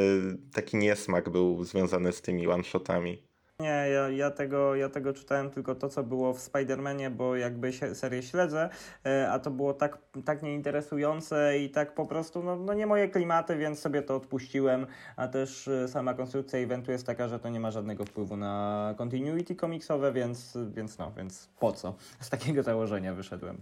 [0.54, 3.30] taki niesmak był związany z tymi one-shotami.
[3.62, 7.74] Nie, ja, ja, tego, ja tego czytałem tylko to, co było w Spider-Manie, bo jakby
[7.74, 8.69] się, serię śledzę,
[9.06, 13.10] e, a to było tak, tak nieinteresujące i tak po prostu, no, no nie moje
[13.10, 17.50] klimaty, więc sobie to odpuściłem, a też e, sama konstrukcja eventu jest taka, że to
[17.50, 21.95] nie ma żadnego wpływu na continuity komiksowe, więc, więc no, więc po co?
[22.19, 23.58] Z takiego założenia wyszedłem.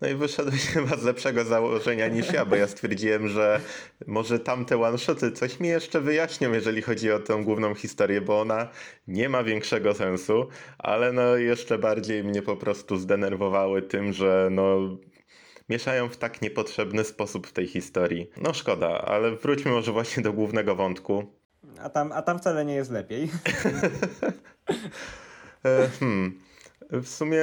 [0.00, 3.60] No i wyszedłeś chyba z lepszego założenia niż ja, bo ja stwierdziłem, że
[4.06, 8.68] może tamte one-shoty coś mi jeszcze wyjaśnią, jeżeli chodzi o tę główną historię, bo ona
[9.08, 14.96] nie ma większego sensu, ale no jeszcze bardziej mnie po prostu zdenerwowały tym, że no
[15.68, 18.30] mieszają w tak niepotrzebny sposób w tej historii.
[18.36, 21.26] No szkoda, ale wróćmy może właśnie do głównego wątku.
[21.78, 23.28] A tam, a tam wcale nie jest lepiej.
[25.64, 26.40] E, hmm.
[26.92, 27.42] W sumie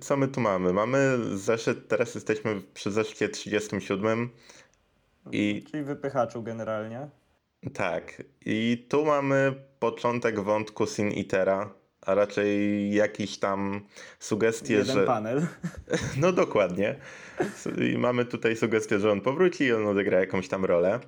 [0.00, 0.72] co my tu mamy?
[0.72, 4.30] Mamy zeszyt, teraz jesteśmy przy zeszycie 37
[5.32, 5.64] i...
[5.70, 7.08] Czyli wypychaczu generalnie.
[7.72, 8.22] Tak.
[8.46, 13.80] I tu mamy początek wątku Sin Itera, a raczej jakiś tam
[14.18, 15.04] sugestie, Jeden że...
[15.04, 15.46] panel.
[16.20, 16.96] No dokładnie.
[17.92, 21.00] I mamy tutaj sugestię, że on powróci i on odegra jakąś tam rolę.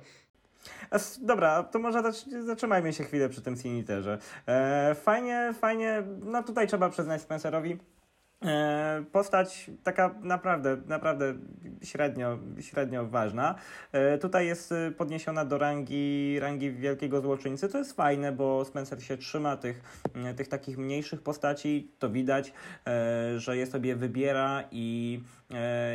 [1.21, 2.01] Dobra, to może
[2.45, 4.17] zatrzymajmy się chwilę przy tym Siniterze.
[4.47, 7.79] E, fajnie, fajnie, no tutaj trzeba przyznać Spencerowi,
[8.45, 11.33] E, Postać taka naprawdę, naprawdę
[11.83, 13.55] średnio, średnio ważna.
[13.91, 17.69] E, Tutaj jest e, podniesiona do rangi, rangi wielkiego złoczyńcy.
[17.69, 20.01] To jest fajne, bo Spencer się trzyma tych,
[20.37, 21.91] tych takich mniejszych postaci.
[21.99, 22.53] To widać,
[23.37, 25.19] że je sobie wybiera i,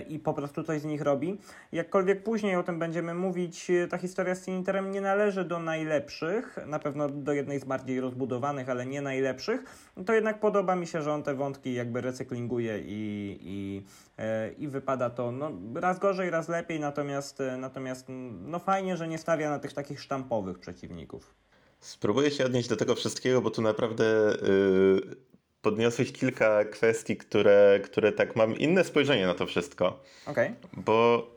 [0.08, 1.38] i po prostu coś z nich robi.
[1.72, 6.58] Jakkolwiek później o tym będziemy mówić, e, ta historia z Ciniterem nie należy do najlepszych,
[6.66, 9.64] na pewno do jednej z bardziej rozbudowanych, ale nie najlepszych.
[10.06, 13.82] To jednak podoba mi się, że on te wątki jakby recyklinguje i, i,
[14.18, 18.96] e, i wypada to no, raz gorzej, raz lepiej, natomiast, e, natomiast mm, no fajnie,
[18.96, 21.34] że nie stawia na tych takich sztampowych przeciwników.
[21.80, 24.04] Spróbuję się odnieść do tego wszystkiego, bo tu naprawdę
[24.42, 25.31] yy,
[25.62, 30.02] podniosłeś kilka kwestii, które, które tak mam inne spojrzenie na to wszystko.
[30.26, 30.54] Okej.
[30.72, 31.30] Bo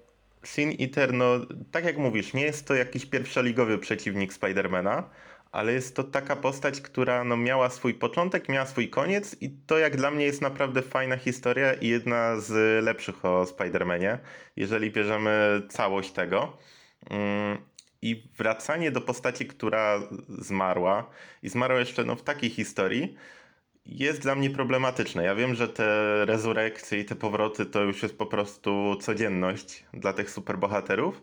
[0.44, 1.26] Sin Eater, no
[1.72, 5.10] tak jak mówisz, nie jest to jakiś pierwszoligowy przeciwnik Spidermana,
[5.52, 9.78] ale jest to taka postać, która no, miała swój początek, miała swój koniec i to
[9.78, 14.20] jak dla mnie jest naprawdę fajna historia i jedna z lepszych o Spidermanie,
[14.56, 16.58] jeżeli bierzemy całość tego.
[17.10, 17.58] Mm,
[18.02, 21.10] I wracanie do postaci, która zmarła
[21.44, 23.16] i zmarła jeszcze no, w takiej historii,
[23.86, 25.24] jest dla mnie problematyczne.
[25.24, 30.14] Ja wiem, że te rezurekcje i te powroty to już jest po prostu codzienność dla
[30.14, 31.22] tych superbohaterów,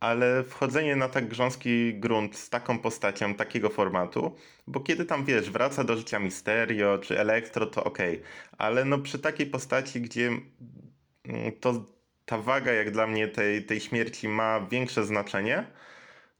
[0.00, 5.50] ale wchodzenie na tak grząski grunt z taką postacią, takiego formatu, bo kiedy tam wiesz,
[5.50, 8.22] wraca do życia Misterio czy Elektro, to okej,
[8.58, 11.84] ale no przy takiej postaci, gdzie mm, to
[12.24, 15.66] ta waga jak dla mnie tej, tej śmierci ma większe znaczenie,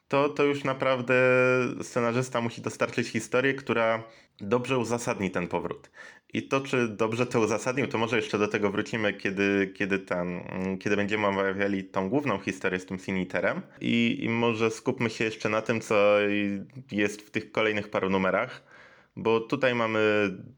[0.09, 1.15] to, to już naprawdę
[1.83, 4.03] scenarzysta musi dostarczyć historię, która
[4.41, 5.91] dobrze uzasadni ten powrót.
[6.33, 10.41] I to, czy dobrze to uzasadnił, to może jeszcze do tego wrócimy, kiedy, kiedy, ten,
[10.81, 13.63] kiedy będziemy omawiali tą główną historię z tym Siniterem.
[13.81, 16.17] I, I może skupmy się jeszcze na tym, co
[16.93, 18.70] jest w tych kolejnych paru numerach.
[19.21, 20.01] Bo tutaj mamy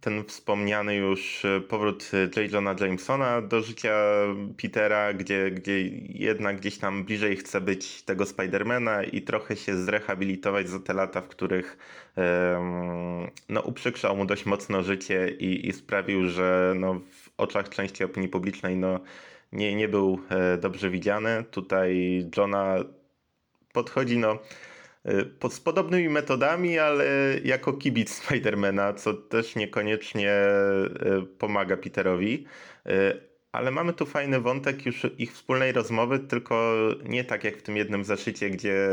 [0.00, 2.52] ten wspomniany już powrót J.
[2.52, 3.94] Johna Jamesona do życia
[4.62, 10.68] Petera, gdzie, gdzie jednak gdzieś tam bliżej chce być tego Spidermana i trochę się zrehabilitować
[10.68, 11.78] za te lata, w których
[12.16, 18.04] em, no, uprzykrzał mu dość mocno życie i, i sprawił, że no, w oczach części
[18.04, 19.00] opinii publicznej no,
[19.52, 21.44] nie, nie był e, dobrze widziany.
[21.50, 22.76] Tutaj Johna
[23.72, 24.38] podchodzi no
[25.38, 27.04] pod, z podobnymi metodami, ale
[27.44, 30.32] jako kibic Spidermana, co też niekoniecznie
[31.22, 32.46] y, pomaga Peterowi.
[32.86, 32.92] Y,
[33.52, 37.76] Ale mamy tu fajny wątek już ich wspólnej rozmowy, tylko nie tak jak w tym
[37.76, 38.88] jednym zaszycie, gdzie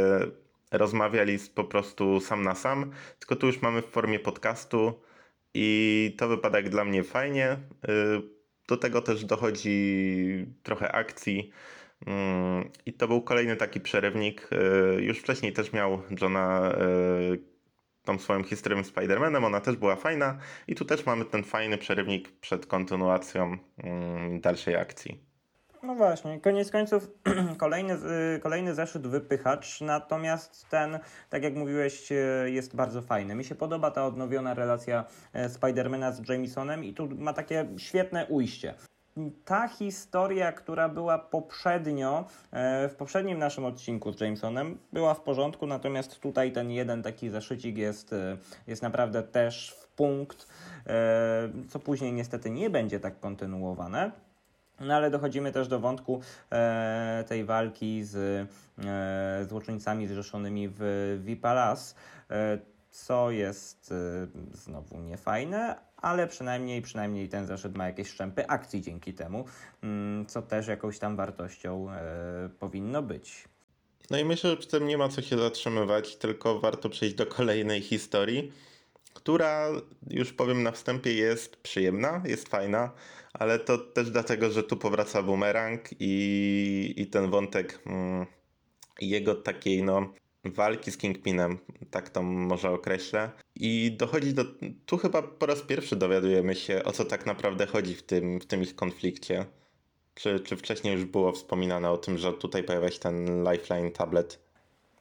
[0.71, 5.01] rozmawiali po prostu sam na sam, tylko tu już mamy w formie podcastu
[5.53, 7.57] i to wypada jak dla mnie fajnie.
[7.89, 8.21] Y,
[8.67, 11.51] Do tego też dochodzi trochę akcji.
[12.07, 14.49] Mm, I to był kolejny taki przerywnik.
[14.97, 16.71] Y, Już wcześniej też miał Johna
[17.33, 17.39] y,
[18.03, 20.37] tą swoją historię z Spider-Manem, ona też była fajna.
[20.67, 25.29] I tu też mamy ten fajny przerywnik przed kontynuacją mm, dalszej akcji.
[25.83, 27.07] No właśnie, koniec końców
[27.57, 32.09] kolejny, z- kolejny zeszyt wypychacz, natomiast ten, tak jak mówiłeś,
[32.45, 33.35] jest bardzo fajny.
[33.35, 38.25] Mi się podoba ta odnowiona relacja e, Spidermana z Jamesonem i tu ma takie świetne
[38.25, 38.73] ujście.
[39.45, 45.67] Ta historia, która była poprzednio, e, w poprzednim naszym odcinku z Jamesonem, była w porządku,
[45.67, 50.47] natomiast tutaj ten jeden taki zaszycik jest, e, jest naprawdę też w punkt,
[50.87, 54.11] e, co później niestety nie będzie tak kontynuowane.
[54.79, 58.15] No ale dochodzimy też do wątku e, tej walki z
[58.85, 60.81] e, złoczyńcami zrzeszonymi w
[61.23, 61.95] Vipalas,
[62.31, 62.59] e,
[62.91, 69.13] co jest e, znowu niefajne, ale przynajmniej, przynajmniej ten zeszyt ma jakieś szczępy akcji dzięki
[69.13, 69.45] temu,
[69.83, 73.47] mm, co też jakąś tam wartością e, powinno być.
[74.09, 77.25] No i myślę, że przy tym nie ma co się zatrzymywać, tylko warto przejść do
[77.25, 78.51] kolejnej historii,
[79.13, 79.67] która
[80.09, 82.91] już powiem na wstępie jest przyjemna, jest fajna,
[83.33, 88.25] ale to też dlatego, że tu powraca bumerang i, i ten wątek mm,
[89.01, 90.13] jego takiej no
[90.45, 91.57] walki z Kingpinem,
[91.91, 93.31] tak to może określę.
[93.55, 94.45] I dochodzi do.
[94.85, 98.45] Tu chyba po raz pierwszy dowiadujemy się, o co tak naprawdę chodzi w tym, w
[98.45, 99.45] tym ich konflikcie.
[100.15, 104.48] Czy, czy wcześniej już było wspominane o tym, że tutaj pojawia się ten Lifeline tablet?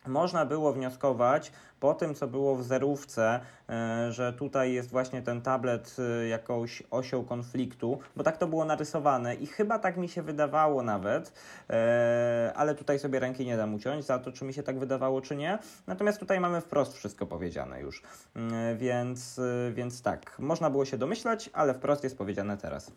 [0.09, 5.43] Można było wnioskować po tym, co było w zerówce, e, że tutaj jest właśnie ten
[5.43, 10.23] tablet e, jakąś osią konfliktu, bo tak to było narysowane i chyba tak mi się
[10.23, 11.33] wydawało nawet,
[11.71, 15.21] e, ale tutaj sobie ręki nie dam uciąć za to, czy mi się tak wydawało,
[15.21, 15.59] czy nie.
[15.87, 18.03] Natomiast tutaj mamy wprost wszystko powiedziane już,
[18.35, 19.41] Mm, więc,
[19.73, 22.93] więc tak, można było się domyślać, ale wprost jest powiedziane teraz.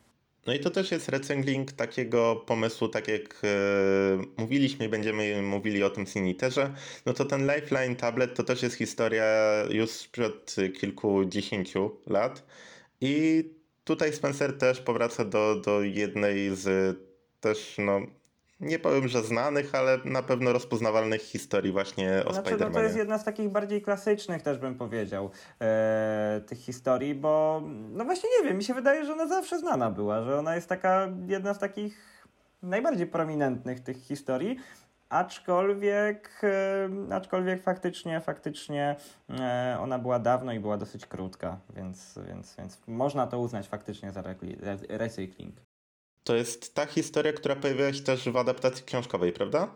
[0.48, 3.48] No i to też jest recykling takiego pomysłu, tak jak e,
[4.38, 6.74] mówiliśmy będziemy mówili o tym Siniterze,
[7.06, 9.26] no to ten Lifeline tablet to też jest historia
[9.70, 12.46] już sprzed kilkudziesięciu lat.
[13.02, 13.44] I
[13.84, 16.98] tutaj Spencer też powraca do, do jednej z
[17.40, 18.02] też, no,
[18.62, 22.84] nie powiem, że znanych, ale na pewno rozpoznawalnych historii właśnie o Znaczy, no to Spider-Manie.
[22.84, 25.30] jest jedna z takich bardziej klasycznych też bym powiedział
[25.62, 29.92] e, tych historii, bo no właśnie nie wiem, mi się wydaje, że ona zawsze znana
[29.92, 32.26] była, że ona jest taka jedna z takich
[32.64, 34.58] najbardziej prominentnych tych historii,
[35.10, 38.96] aczkolwiek, e, aczkolwiek faktycznie, faktycznie
[39.30, 44.12] e, ona była dawno i była dosyć krótka, więc, więc, więc można to uznać faktycznie
[44.12, 44.24] za
[44.90, 45.56] recykling.
[46.24, 49.68] To jest ta historia, która pojawiła się też w adaptacji książkowej, prawda?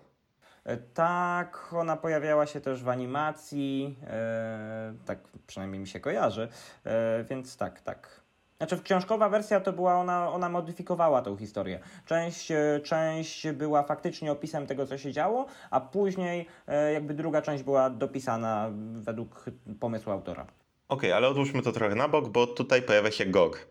[0.64, 6.48] E, Tak, ona pojawiała się też w animacji, e, tak przynajmniej mi się kojarzy,
[6.84, 8.26] e, więc tak, tak.
[8.58, 11.80] Znaczy, książkowa wersja to była, ona, ona modyfikowała tą historię.
[12.06, 17.42] Część, e, część była faktycznie opisem tego, co się działo, a później e, jakby druga
[17.42, 19.46] część była dopisana według
[19.80, 20.46] pomysłu autora.
[20.88, 23.68] Okej, ale odłóżmy to trochę na bok, bo tutaj pojawia się GOG.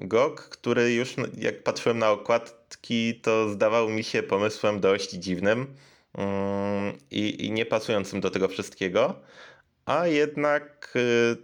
[0.00, 5.74] GOG, który już jak patrzyłem na okładki, to zdawał mi się pomysłem dość dziwnym
[6.14, 9.20] mm, i, i nie pasującym do tego wszystkiego,
[9.86, 11.36] a jednak y,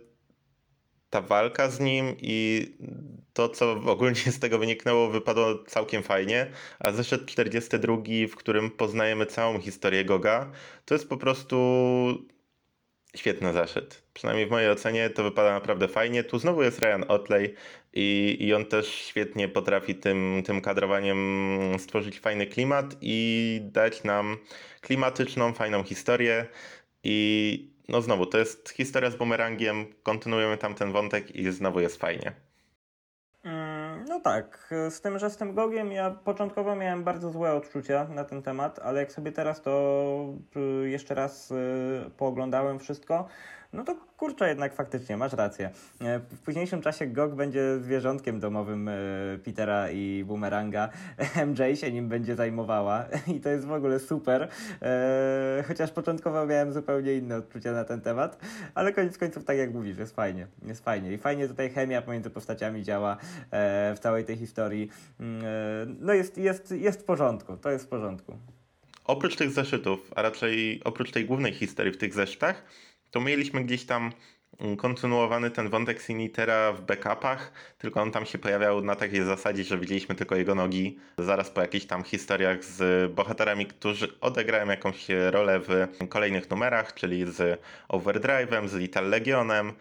[1.10, 2.66] ta walka z nim i
[3.32, 7.96] to, co ogólnie z tego wyniknęło, wypadło całkiem fajnie, a zeszedł 42,
[8.30, 10.50] w którym poznajemy całą historię Goga,
[10.84, 11.56] to jest po prostu
[13.16, 13.96] świetny zaszedł.
[14.14, 16.24] Przynajmniej w mojej ocenie to wypada naprawdę fajnie.
[16.24, 17.54] Tu znowu jest Ryan Otley
[17.92, 24.38] i, i on też świetnie potrafi tym, tym kadrowaniem stworzyć fajny klimat i dać nam
[24.80, 26.46] klimatyczną, fajną historię.
[27.04, 31.96] I no znowu, to jest historia z bumerangiem, kontynuujemy tam ten wątek i znowu jest
[31.96, 32.47] fajnie.
[34.18, 38.24] No tak, z tym, że z tym Gogiem ja początkowo miałem bardzo złe odczucia na
[38.24, 40.34] ten temat, ale jak sobie teraz to
[40.84, 43.28] y, jeszcze raz y, pooglądałem wszystko,
[43.72, 45.70] no to kurczę, jednak faktycznie masz rację.
[46.00, 48.92] E, W późniejszym czasie Gog będzie zwierzątkiem domowym e,
[49.44, 50.88] Petera i Boomeranga.
[51.46, 53.04] MJ się nim będzie zajmowała
[53.36, 54.48] i to jest w ogóle super.
[54.82, 58.38] E, Chociaż początkowo miałem zupełnie inne odczucia na ten temat,
[58.74, 60.46] ale koniec końców, tak jak mówisz, jest fajnie.
[60.66, 61.12] Jest fajnie.
[61.12, 63.16] I fajnie tutaj chemia pomiędzy postaciami działa
[63.94, 64.90] w całej tej historii.
[65.20, 65.42] Mm,
[66.00, 68.38] No jest, jest, jest w porządku, to jest w porządku.
[69.04, 72.64] Oprócz tych zeszytów, a raczej oprócz tej głównej historii w tych zeszytach,
[73.10, 74.12] to mieliśmy gdzieś tam
[74.60, 79.64] mm, kontynuowany ten wątek Sinitera w backupach, tylko on tam się pojawiał na takiej zasadzie,
[79.64, 85.06] że widzieliśmy tylko jego nogi, zaraz po jakichś tam historiach z bohaterami, którzy odegrają jakąś
[85.30, 89.72] rolę w kolejnych numerach, czyli z Overdrive'em, z Little Legionem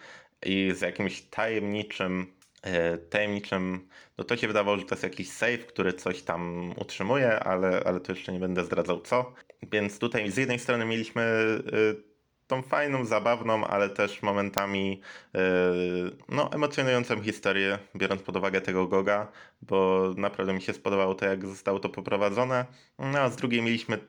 [0.45, 3.87] i z jakimś tajemniczym e, tajemniczym,
[4.17, 7.99] no to się wydawało, że to jest jakiś save, który coś tam utrzymuje, ale, ale
[7.99, 9.33] to jeszcze nie będę zdradzał co.
[9.71, 11.21] Więc tutaj z jednej strony mieliśmy
[11.73, 12.16] y,
[12.47, 15.01] tą fajną, zabawną, ale też momentami
[15.35, 15.39] y,
[16.29, 19.27] no, emocjonującą historię, biorąc pod uwagę tego Goga,
[19.61, 22.65] bo naprawdę mi się spodobało to, jak zostało to poprowadzone.
[22.99, 23.99] No a z drugiej mieliśmy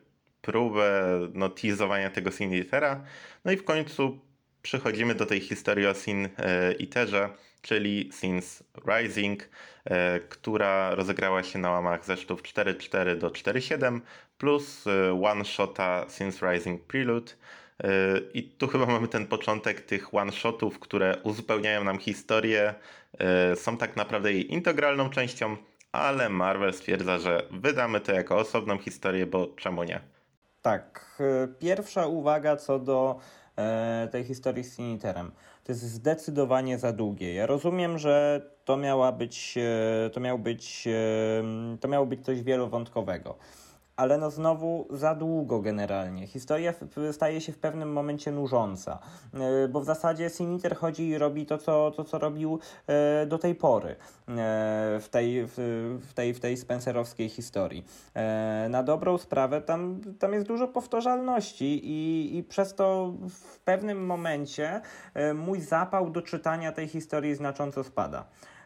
[0.43, 1.03] próbę
[1.35, 3.05] no, teasowania tego Sin Eatera.
[3.45, 4.19] No i w końcu
[4.63, 6.31] przechodzimy do tej historii o Sin y,
[6.81, 7.31] Eaterze,
[7.63, 9.49] czyli Sins Rising,
[9.85, 14.01] e, która rozegrała się na łamach zesztów 4.4 do 4.7
[14.39, 17.33] plus e, one-shota Sins Rising Prelude.
[17.85, 22.75] E, I tu chyba mamy ten początek tych one-shotów, które uzupełniają nam historię,
[23.19, 25.57] e, są tak naprawdę jej integralną częścią,
[25.93, 30.01] ale Marvel stwierdza, że wydamy to jako osobną historię, bo czemu nie?
[30.63, 33.21] Tak, e, pierwsza uwaga co do
[34.11, 35.33] tej historii z Siniterem.
[35.65, 37.35] To jest zdecydowanie za długie.
[37.35, 39.55] Ja rozumiem, że to miała być,
[40.13, 40.89] to miał być,
[41.81, 43.39] to miało być coś wielowątkowego.
[43.99, 46.27] Ale no znowu za długo generalnie.
[46.27, 46.75] Historia
[47.13, 48.99] staje się w pewnym momencie nużąca,
[49.35, 53.39] e, bo w zasadzie Siniter chodzi i robi to, co, to, co robił e, do
[53.39, 53.97] tej pory e,
[55.01, 57.85] w tej, w, tej, w tej Spencerowskiej historii.
[58.71, 64.81] Na dobrą sprawę tam, tam jest dużo powtarzalności i, i przez to w pewnym momencie
[65.35, 68.25] mój zapał do czytania tej historii znacząco spada.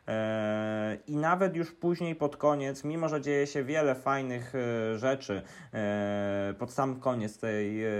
[0.09, 5.43] E, I nawet już później pod koniec, mimo że dzieje się wiele fajnych e, rzeczy
[5.75, 7.91] e, pod sam koniec tej, e,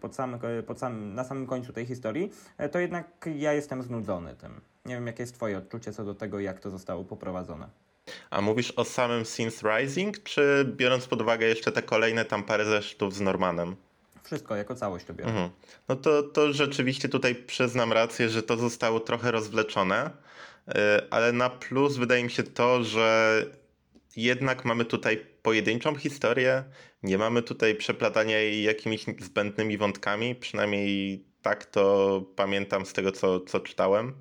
[0.00, 4.34] pod sam, pod sam, na samym końcu tej historii, e, to jednak ja jestem znudzony
[4.36, 4.60] tym.
[4.84, 7.68] Nie wiem, jakie jest Twoje odczucie co do tego, jak to zostało poprowadzone.
[8.30, 12.64] A mówisz o samym Sins Rising, czy biorąc pod uwagę jeszcze te kolejne tam parę
[12.64, 13.76] zeszytów z Normanem?
[14.22, 15.30] Wszystko jako całość to biorę.
[15.30, 15.50] Mhm.
[15.88, 20.10] No to, to rzeczywiście tutaj przyznam rację, że to zostało trochę rozwleczone,
[21.10, 23.46] ale na plus wydaje mi się to, że
[24.16, 26.64] jednak mamy tutaj pojedynczą historię,
[27.02, 33.40] nie mamy tutaj przeplatania jej jakimiś zbędnymi wątkami, przynajmniej tak to pamiętam z tego, co,
[33.40, 34.14] co czytałem.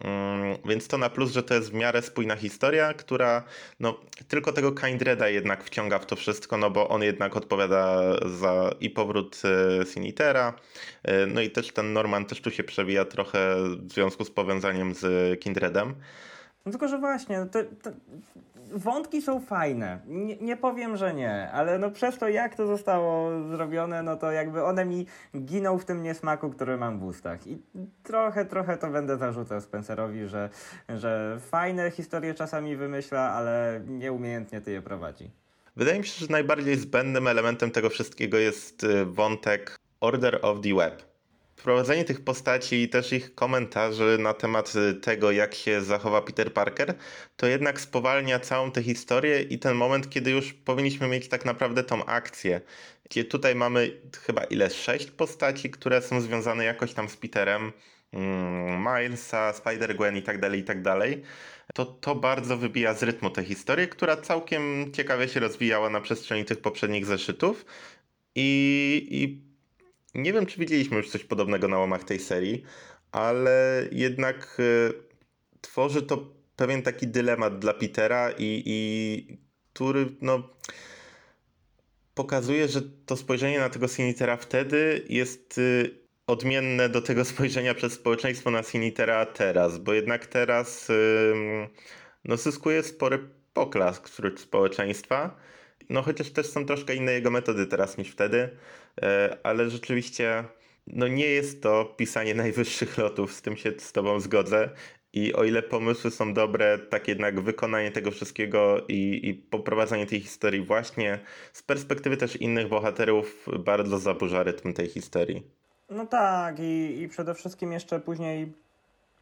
[0.00, 3.44] Mm, Więc to na plus, że to jest w miarę spójna historia, która
[3.80, 8.02] no, tylko tego Kindreda jednak wciąga w to wszystko, no bo on jednak odpowiada
[8.38, 9.42] za i powrót
[9.80, 10.54] e, Sinitera,
[11.02, 14.94] e, no i też ten Norman też tu się przewija trochę w związku z powiązaniem
[14.94, 15.94] z Kindredem.
[16.66, 17.92] No tylko, że właśnie, te, te
[18.72, 19.98] wątki są fajne.
[20.06, 24.30] Nie, nie powiem, że nie, ale no przez to, jak to zostało zrobione, no to
[24.30, 25.06] jakby one mi
[25.36, 27.46] giną w tym niesmaku, który mam w ustach.
[27.46, 27.62] I
[28.02, 30.50] trochę, trochę to będę zarzucał Spencerowi, że,
[30.88, 35.30] że fajne historie czasami wymyśla, ale nieumiejętnie ty je prowadzi.
[35.76, 40.74] Wydaje mi się, że najbardziej zbędnym elementem tego wszystkiego jest y, wątek Order of the
[40.74, 41.15] Web.
[41.56, 46.52] Wprowadzenie tych postaci i też ich komentarzy na temat y, tego, jak się zachowa Peter
[46.52, 46.94] Parker,
[47.36, 51.84] to jednak spowalnia całą tę historię i ten moment, kiedy już powinniśmy mieć tak naprawdę
[51.84, 52.60] tą akcję.
[53.04, 54.70] Gdzie tutaj mamy chyba ile?
[54.70, 57.72] Sześć postaci, które są związane jakoś tam z Peterem.
[58.12, 61.22] mm, Milesa, Spider-Gwen i tak dalej, i tak dalej
[61.74, 66.44] to to bardzo wybija z rytmu tę historię, która całkiem ciekawie się rozwijała na przestrzeni
[66.44, 67.64] tych poprzednich zeszytów.
[68.34, 69.45] I, I
[70.16, 72.62] nie wiem, czy widzieliśmy już coś podobnego na łamach tej serii,
[73.12, 74.92] ale jednak y,
[75.60, 79.38] tworzy to pewien taki dylemat dla Petera i, i
[79.72, 80.48] który no
[82.14, 85.90] pokazuje, że to spojrzenie na tego Sinitera wtedy jest y,
[86.26, 90.88] odmienne do tego spojrzenia przez społeczeństwo na Sinitera teraz, bo jednak teraz
[92.24, 93.18] no, zyskuje spory
[93.52, 95.36] poklask wśród społeczeństwa.
[95.88, 98.50] No chociaż też są troszkę inne jego metody teraz niż wtedy,
[99.42, 100.44] ale rzeczywiście
[100.86, 104.70] no nie jest to pisanie najwyższych lotów, z tym się z tobą zgodzę.
[105.12, 110.20] I o ile pomysły są dobre, tak jednak wykonanie tego wszystkiego i, i poprowadzenie tej
[110.20, 111.18] historii właśnie
[111.52, 115.42] z perspektywy też innych bohaterów bardzo zaburza rytm tej historii.
[115.90, 118.52] No tak, i, i przede wszystkim jeszcze później,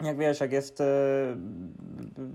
[0.03, 0.85] jak wiesz, jak jest, e,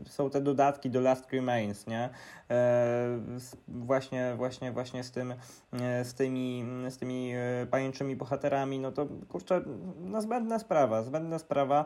[0.05, 2.10] są te dodatki do Last Remains, nie?
[2.49, 3.20] E,
[3.68, 5.34] właśnie, właśnie, właśnie z tym,
[5.74, 7.34] e, z tymi, z tymi
[7.72, 9.62] pajęczymi bohaterami, no to kurczę,
[9.99, 11.86] no zbędna sprawa, zbędna sprawa.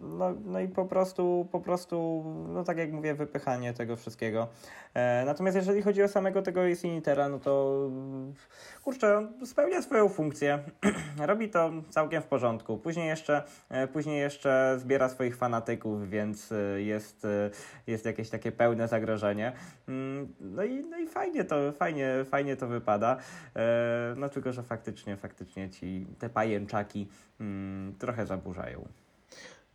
[0.00, 4.48] No, no i po prostu, po prostu, no tak jak mówię, wypychanie tego wszystkiego.
[5.26, 7.80] Natomiast jeżeli chodzi o samego tego Initera, no to
[8.84, 10.58] kurczę, spełnia swoją funkcję.
[11.18, 12.78] Robi to całkiem w porządku.
[12.78, 17.50] Później jeszcze, e, później jeszcze zbiera swoich fanatyków, więc e, jest, e,
[17.86, 19.52] jest jakieś takie pełne zagrożenie.
[19.88, 23.16] Mm, No i, no i fajnie to, fajnie, fajnie to wypada.
[23.56, 27.08] E, No tylko, że faktycznie, faktycznie ci te pajęczaki
[27.40, 28.88] mm, trochę zaburzają.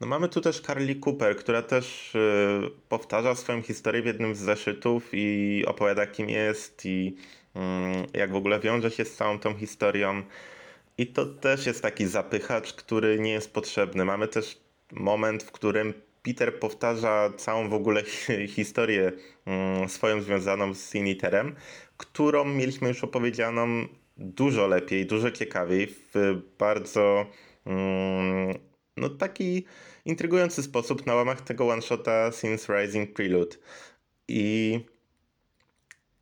[0.01, 4.39] No mamy tu też Carly Cooper, która też y, powtarza swoją historię w jednym z
[4.39, 7.15] zeszytów i opowiada kim jest i
[7.55, 10.23] mm, jak w ogóle wiąże się z całą tą historią.
[10.97, 14.05] I to też jest taki zapychacz, który nie jest potrzebny.
[14.05, 14.59] Mamy też
[14.91, 15.93] moment, w którym
[16.23, 19.11] Peter powtarza całą w ogóle hi- historię
[19.45, 21.55] mm, swoją związaną z Siniterem,
[21.97, 23.87] którą mieliśmy już opowiedzianą
[24.17, 27.25] dużo lepiej, dużo ciekawiej, w bardzo
[27.65, 28.57] mm,
[28.97, 29.65] no taki
[30.05, 33.57] intrygujący sposób na łamach tego one-shota Since Rising Prelude.
[34.27, 34.79] I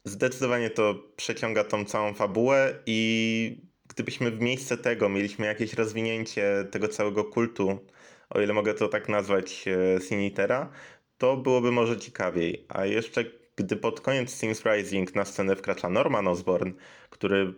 [0.06, 3.58] zdecydowanie to przeciąga tą całą fabułę i
[3.94, 7.80] gdybyśmy w miejsce tego mieliśmy jakieś rozwinięcie tego całego kultu,
[8.30, 10.70] o ile mogę to tak nazwać, e, Sinitera,
[11.18, 12.66] to byłoby może ciekawiej.
[12.70, 13.26] A jeszcze
[13.56, 16.74] gdy pod koniec Since Rising na scenę wkracza Norman Osborn,
[17.10, 17.54] który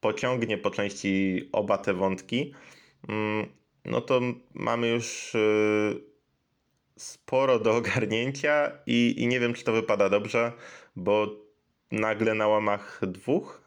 [0.00, 2.54] pociągnie po części oba te wątki,
[3.08, 3.46] mm,
[3.84, 4.20] no to
[4.54, 6.00] mamy już y,
[6.96, 10.52] sporo do ogarnięcia i, i nie wiem, czy to wypada dobrze,
[10.96, 11.28] bo
[11.92, 13.59] nagle na łamach dwóch,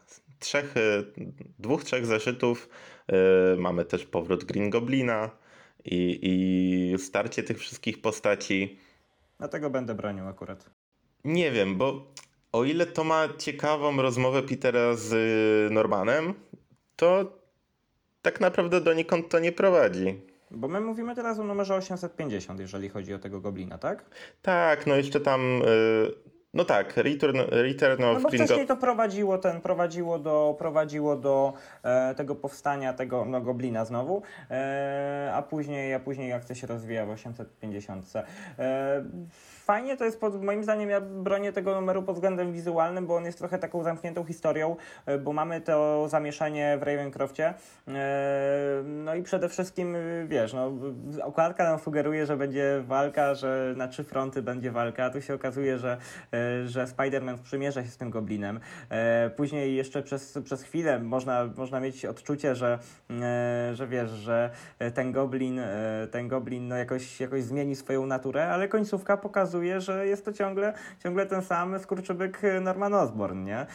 [0.44, 1.04] trzech, y,
[1.58, 2.68] dwóch, trzech zeszytów
[3.54, 5.30] y, mamy też powrót Green Goblina
[5.84, 8.78] i, i starcie tych wszystkich postaci.
[9.38, 10.70] Dlatego będę bronił akurat.
[11.24, 12.12] Nie wiem, bo
[12.52, 16.34] o ile to ma ciekawą rozmowę Petera z y, Normanem,
[16.96, 17.38] to
[18.22, 20.20] tak naprawdę donikąd to nie prowadzi.
[20.50, 24.04] Bo my mówimy teraz o numerze 850, jeżeli chodzi o tego goblina, tak?
[24.42, 25.62] Tak, no jeszcze tam.
[26.54, 31.16] No tak, Return, Return No of bo Green wcześniej to prowadziło ten, prowadziło do, prowadziło
[31.16, 31.52] do
[31.82, 36.66] e, tego powstania tego no, goblina znowu, e, a później, a później jak to się
[36.66, 38.12] rozwija w 850.
[38.58, 39.04] E,
[39.64, 43.24] fajnie to jest, pod, moim zdaniem ja bronię tego numeru pod względem wizualnym, bo on
[43.24, 47.54] jest trochę taką zamkniętą historią, e, bo mamy to zamieszanie w Ravencroftie,
[47.88, 50.72] e, no i przede wszystkim, y, wiesz, no,
[51.22, 55.34] okładka nam sugeruje, że będzie walka, że na trzy fronty będzie walka, a tu się
[55.34, 55.96] okazuje, że
[56.32, 58.60] e, e, że Spider-Man sprzymierza się z tym goblinem.
[58.90, 62.78] E, później jeszcze przez, przez chwilę można, można mieć odczucie, że,
[63.10, 64.50] e, że wiesz, że
[64.94, 70.06] ten goblin, e, ten goblin no jakoś, jakoś zmieni swoją naturę, ale końcówka pokazuje, że
[70.06, 73.58] jest to ciągle, ciągle ten sam skurczybyk Norman Osborn, nie?
[73.58, 73.66] E,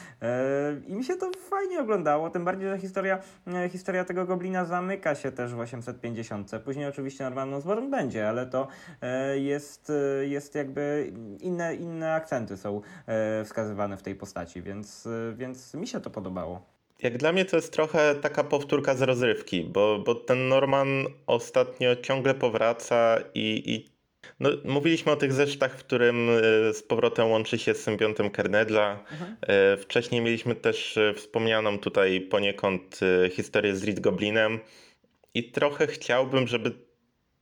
[0.87, 5.15] I mi się to fajnie oglądało, tym bardziej, że historia, e, historia tego goblina zamyka
[5.15, 6.51] się też w 850.
[6.65, 8.67] Później oczywiście Norman Osborn będzie, ale to
[9.01, 15.07] e, jest, e, jest jakby inne, inne akcenty są e, wskazywane w tej postaci, więc,
[15.07, 16.61] e, więc mi się to podobało.
[17.01, 21.95] Jak dla mnie to jest trochę taka powtórka z rozrywki, bo, bo ten Norman ostatnio
[21.95, 23.98] ciągle powraca i, i
[24.39, 28.97] no, mówiliśmy o tych zeszytach, w którym e, z powrotem łączy się z symbiontem Carnage'a.
[29.41, 32.99] E, Wcześniej mieliśmy też e, wspomnianą tutaj poniekąd
[33.31, 34.59] historię z Reed Goblinem
[35.33, 36.71] i trochę chciałbym, żeby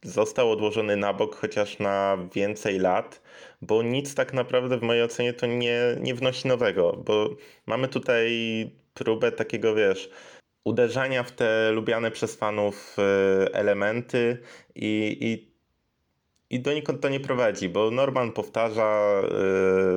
[0.03, 3.21] został odłożony na bok chociaż na więcej lat,
[3.61, 7.29] bo nic tak naprawdę w mojej ocenie to nie, nie wnosi nowego, bo
[7.65, 8.31] mamy tutaj
[8.93, 10.09] próbę takiego, wiesz,
[10.65, 12.97] uderzania w te lubiane przez fanów
[13.53, 14.37] elementy
[14.75, 15.56] i, i,
[16.49, 19.21] i donikąd to nie prowadzi, bo Norman powtarza,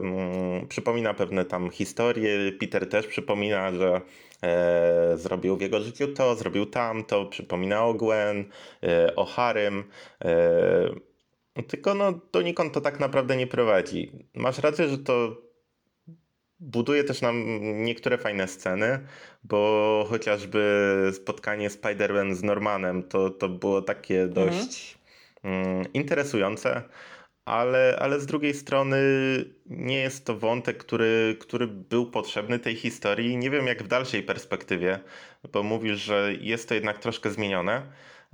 [0.02, 4.00] mm, przypomina pewne tam historie, Peter też przypomina, że
[4.42, 8.44] e, zrobił w jego życiu to, zrobił tamto, przypomina o Gwen,
[8.82, 9.84] e, o Harrym,
[10.24, 14.12] e, tylko no donikąd to tak naprawdę nie prowadzi.
[14.34, 15.36] Masz rację, że to
[16.60, 17.44] buduje też nam
[17.84, 19.06] niektóre fajne sceny,
[19.44, 20.62] bo chociażby
[21.14, 24.99] spotkanie Spider-Man z Normanem to, to było takie dość mm,
[25.94, 26.82] interesujące,
[27.44, 28.98] ale, ale z drugiej strony
[29.66, 33.36] nie jest to wątek, który, który był potrzebny tej historii.
[33.36, 35.00] Nie wiem jak w dalszej perspektywie,
[35.52, 37.82] bo mówisz, że jest to jednak troszkę zmienione,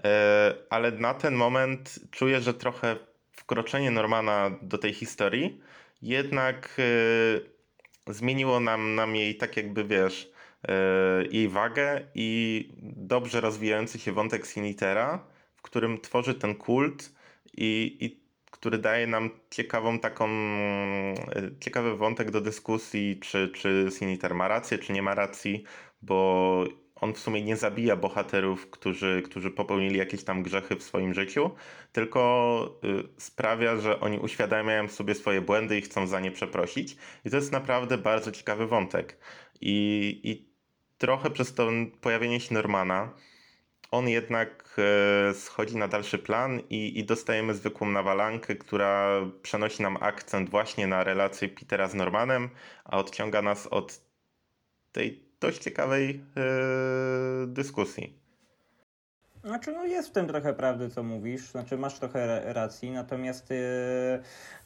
[0.05, 2.97] e, ale na ten moment czuję, że trochę
[3.33, 5.61] wkroczenie Normana do tej historii
[6.03, 6.77] jednak
[8.09, 10.31] e, zmieniło nam, nam jej tak jakby wiesz,
[10.69, 10.73] e,
[11.31, 15.36] jej wagę i dobrze rozwijający się wątek Sinitera,
[15.67, 17.13] którym tworzy ten kult
[17.57, 21.17] i, i który daje nam ciekawą taką, e,
[21.61, 25.65] ciekawy wątek do dyskusji, czy, czy Siniter ma rację, czy nie ma racji,
[26.03, 26.65] bo
[26.97, 31.51] on w sumie nie zabija bohaterów, którzy, którzy popełnili jakieś tam grzechy w swoim życiu,
[31.93, 36.97] tylko y, sprawia, że oni uświadamiają sobie swoje błędy i chcą za nie przeprosić.
[37.25, 39.19] I to jest naprawdę bardzo ciekawy wątek.
[39.61, 40.53] I, i
[40.99, 41.69] trochę przez to
[42.01, 43.13] pojawienie się Normana,
[43.97, 49.97] on jednak e, schodzi na dalszy plan i, i dostajemy zwykłą nawalankę, która przenosi nam
[50.01, 52.49] akcent właśnie na relację Petera z Normanem,
[52.85, 54.01] a odciąga nas od
[54.93, 58.26] tej dość ciekawej e, dyskusji.
[59.47, 63.51] Znaczy, no jest w tym trochę prawdy, co mówisz, znaczy masz trochę ra- racji, natomiast,
[63.51, 63.57] yy,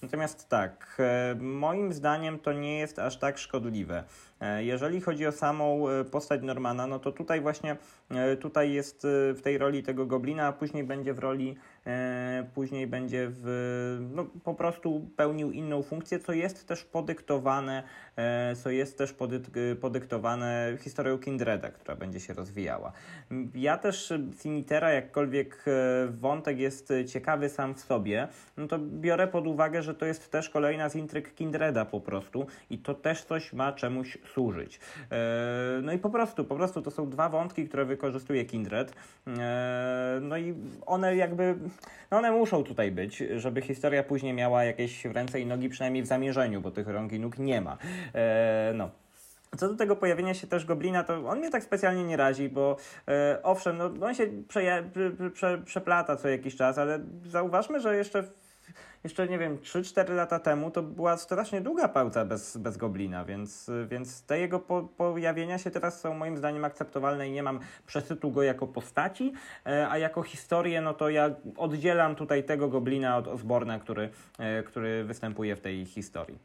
[0.02, 4.04] natomiast tak, e, moim zdaniem to nie jest aż tak szkodliwe.
[4.40, 7.76] E, Jeżeli chodzi o samą e, postać Normana, no to tutaj właśnie,
[8.10, 11.56] e, tutaj jest e, w tej roli tego goblina, a później będzie w roli,
[11.86, 17.82] e, później będzie w, no po prostu pełnił inną funkcję, co jest też podyktowane,
[18.62, 22.92] co jest też podyt- podyktowane historią Kindreda, która będzie się rozwijała.
[23.54, 25.70] Ja też e, Sinitera, jakkolwiek e,
[26.10, 30.30] wątek jest e, ciekawy sam w sobie, no to biorę pod uwagę, że to jest
[30.30, 34.80] też kolejna z intryg Kindreda po prostu i to też coś ma czemuś służyć.
[35.12, 38.92] E, No i po prostu, po prostu to są dwa wątki, które wykorzystuje Kindred.
[39.26, 40.54] E, No i
[40.86, 41.54] one jakby,
[42.10, 46.06] no one muszą tutaj być, żeby historia później miała jakieś ręce i nogi, przynajmniej w
[46.06, 47.76] zamierzeniu, bo tych rąk i nóg nie ma.
[48.14, 48.90] E, No.
[49.56, 52.76] Co do tego pojawienia się też goblina, to on mnie tak specjalnie nie razi, bo
[53.08, 54.90] e, owszem, no, on się prze,
[55.34, 58.32] prze, przeplata co jakiś czas, ale zauważmy, że jeszcze, w-
[59.04, 63.70] jeszcze nie wiem, 3-4 lata temu to była strasznie długa pauza bez, bez goblina, więc,
[63.88, 68.30] więc te jego po, pojawienia się teraz są moim zdaniem akceptowalne i nie mam przesytu
[68.30, 69.32] go jako postaci,
[69.66, 74.62] e, a jako historię, no to ja oddzielam tutaj tego goblina od Osborna, który, e,
[74.62, 76.38] który występuje w tej historii.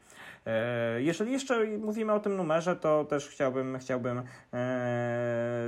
[0.46, 4.22] E, Jeżeli jeszcze mówimy o tym numerze, to też chciałbym, chciałbym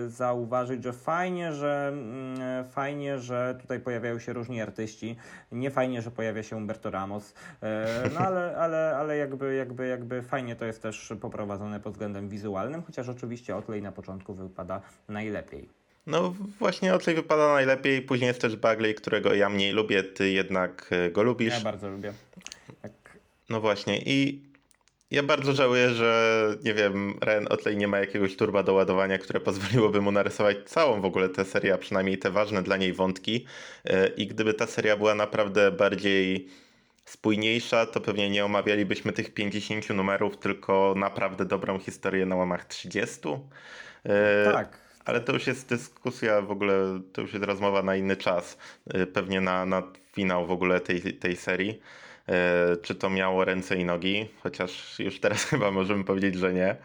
[0.06, 5.16] zauważyć, że fajnie, że mm, fajnie, że tutaj pojawiają się różni artyści.
[5.52, 10.22] Nie fajnie, że pojawia się Umberto Ramos, e, no ale, ale, ale jakby, jakby, jakby
[10.22, 15.68] fajnie to jest też poprowadzone pod względem wizualnym, chociaż oczywiście Otley na początku wypada najlepiej.
[16.06, 20.90] No właśnie Otley wypada najlepiej, później jest też Bagley, którego ja mniej lubię, ty jednak
[20.90, 21.54] e, go lubisz.
[21.54, 22.12] Ja bardzo lubię.
[22.82, 22.92] Tak.
[23.48, 24.48] No właśnie i
[25.10, 29.40] ja bardzo żałuję, że nie wiem, Ren Otley nie ma jakiegoś turba do ładowania, które
[29.40, 33.46] pozwoliłoby mu narysować całą w ogóle tę serię, a przynajmniej te ważne dla niej wątki.
[33.84, 36.48] E, I gdyby ta seria była naprawdę bardziej
[37.08, 43.28] spójniejsza, to pewnie nie omawialibyśmy tych 50 numerów, tylko naprawdę dobrą historię na łamach 30.
[44.04, 44.78] E, Tak.
[45.04, 48.58] Ale to już jest dyskusja w ogóle, to już jest rozmowa na inny czas.
[48.86, 49.82] E, Pewnie na, na
[50.12, 51.80] finał w ogóle tej, tej serii.
[52.28, 54.28] E, Czy to miało ręce i nogi?
[54.42, 56.76] Chociaż już teraz chyba możemy powiedzieć, że nie.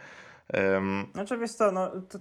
[0.48, 2.20] Em, Znaczy wiesz co, no to,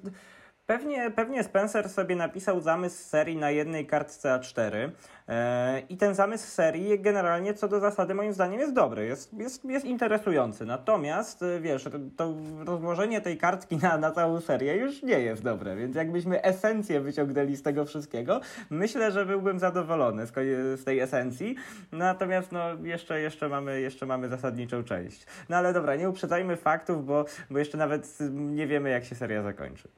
[0.67, 4.91] pewnie, pewnie Spencer sobie napisał zamysł serii na jednej kartce A4
[5.29, 9.65] e, i ten zamysł serii generalnie co do zasady moim zdaniem jest dobry, jest, jest,
[9.65, 10.67] jest interesujący.
[10.67, 12.35] Natomiast e, wiesz, to,
[12.65, 17.57] rozłożenie tej kartki na, na całą serię już nie jest dobre, więc jakbyśmy esencję wyciągnęli
[17.57, 18.41] z tego wszystkiego,
[18.71, 20.33] myślę, że byłbym zadowolony z,
[20.81, 21.57] z tej esencji.
[21.93, 25.27] Natomiast no jeszcze, jeszcze, mamy, jeszcze mamy zasadniczą część.
[25.49, 29.43] No ale dobra, nie uprzedzajmy faktów, bo, bo jeszcze nawet nie wiemy jak się seria
[29.43, 29.89] zakończy.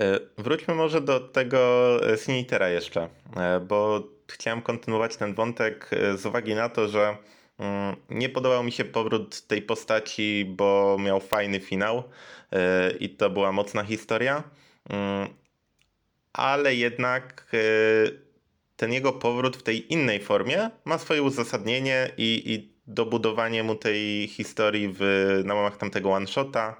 [0.00, 1.58] E, Wróćmy może do tego
[2.12, 7.16] e, Sinitera jeszcze, e, bo chciałem kontynuować ten wątek z uwagi na to, że
[7.58, 12.02] mm, nie podobał mi się powrót tej postaci, bo miał fajny finał
[13.00, 14.44] i to była mocna historia,
[14.88, 15.28] Mm,
[16.32, 17.56] ale jednak
[18.76, 24.28] ten jego powrót w tej innej formie ma swoje uzasadnienie i, i dobudowanie mu tej
[24.28, 25.00] historii w,
[25.44, 26.76] na łamach tamtego one-shota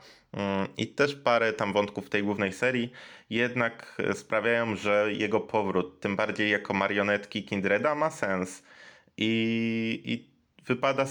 [0.77, 2.93] i też parę tam wątków tej głównej serii
[3.31, 8.63] jednak e, sprawiają, że jego powrót, tym bardziej jako marionetki Kindreda, ma sens.
[9.17, 10.31] I, i
[10.65, 11.07] wypada,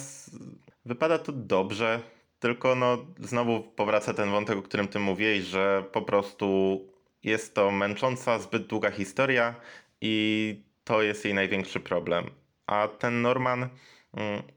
[0.85, 1.99] wypada to dobrze,
[2.39, 6.79] tylko no, znowu powraca ten wątek, o którym ty mówiłeś, że po prostu
[7.23, 9.55] jest to męcząca, zbyt długa historia
[10.01, 12.29] i to jest jej największy problem.
[12.67, 13.69] A ten Norman, mm,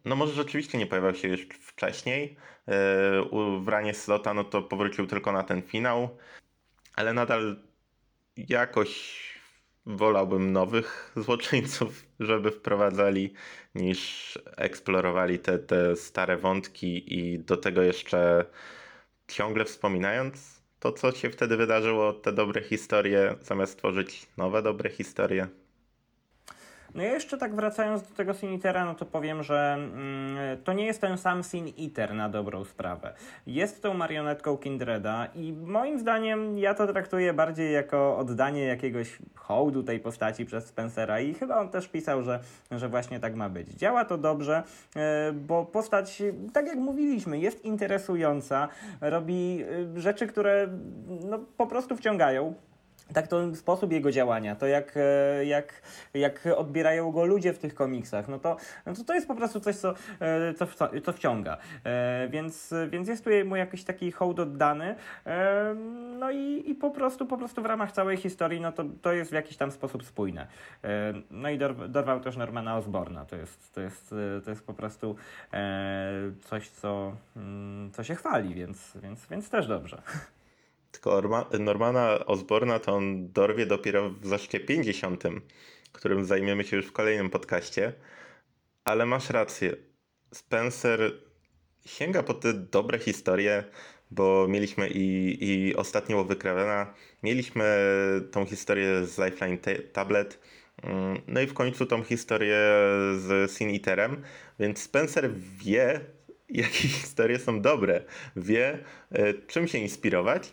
[0.04, 2.36] no może rzeczywiście nie pojawiał się już wcześniej.
[2.68, 2.72] e,
[3.64, 6.18] W ranie slota, no to powrócił tylko na ten finał,
[6.96, 7.56] ale nadal
[8.36, 9.20] jakoś
[9.86, 13.34] wolałbym nowych złoczyńców, żeby wprowadzali,
[13.74, 18.44] niż eksplorowali te, te stare wątki i do tego jeszcze
[19.28, 25.48] ciągle wspominając to, co się wtedy wydarzyło, te dobre historie, zamiast tworzyć nowe dobre historie.
[26.94, 31.00] No jeszcze tak wracając do tego Sin no to powiem, że mm, to nie jest
[31.00, 33.14] ten sam Sin Eater na dobrą sprawę.
[33.46, 39.82] Jest tą marionetką Kindreda i moim zdaniem ja to traktuję bardziej jako oddanie jakiegoś hołdu
[39.82, 43.68] tej postaci przez Spencera i chyba on też pisał, że, że właśnie tak ma być.
[43.68, 44.62] Działa to dobrze,
[44.96, 46.22] e, bo postać,
[46.52, 48.68] tak jak mówiliśmy, jest interesująca,
[49.00, 49.64] robi
[49.96, 50.68] e, rzeczy, które
[51.06, 52.54] no, po prostu wciągają.
[53.14, 55.82] Tak to sposób jego działania, to jak, e, jak,
[56.14, 58.56] jak odbierają go ludzie w tych komiksach, no to,
[58.86, 60.66] no to, to jest po prostu coś, co, e, co,
[61.04, 61.56] co wciąga.
[61.84, 64.94] E, Więc, więc jest tu mu jakiś taki hołd oddany.
[66.18, 69.30] No i, i po prostu po prostu w ramach całej historii, no to, to jest
[69.30, 70.46] w jakiś tam sposób spójne.
[71.30, 73.24] No i dorw- dorwał też Normana Osborna.
[73.24, 75.16] To jest, to jest, to jest po prostu
[76.44, 80.02] coś, co, mm, co się chwali, więc, więc, więc też dobrze.
[80.92, 85.24] Tylko Orma- Normana Osborna to on dorwie dopiero w zaszczycie 50,
[85.92, 87.92] którym zajmiemy się już w kolejnym podcaście.
[88.84, 89.76] Ale masz rację.
[90.34, 91.12] Spencer
[91.86, 93.64] sięga po te dobre historie,
[94.10, 97.64] bo mieliśmy i, i ostatnią Łowy Kravena, mieliśmy
[98.30, 100.38] tą historię z Lifeline ta- Tablet,
[100.82, 102.58] mm, no i w końcu tą historię
[103.18, 104.22] z Sin Eaterem,
[104.58, 106.00] więc Spencer wie,
[106.48, 108.04] jakie historie są dobre,
[108.36, 108.78] wie,
[109.12, 110.52] e, czym się inspirować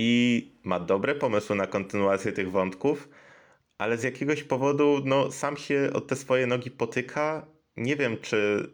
[0.00, 3.08] i ma dobre pomysły na kontynuację tych wątków,
[3.78, 7.46] ale z jakiegoś powodu no, sam się o te swoje nogi potyka.
[7.76, 8.70] Nie wiem, czy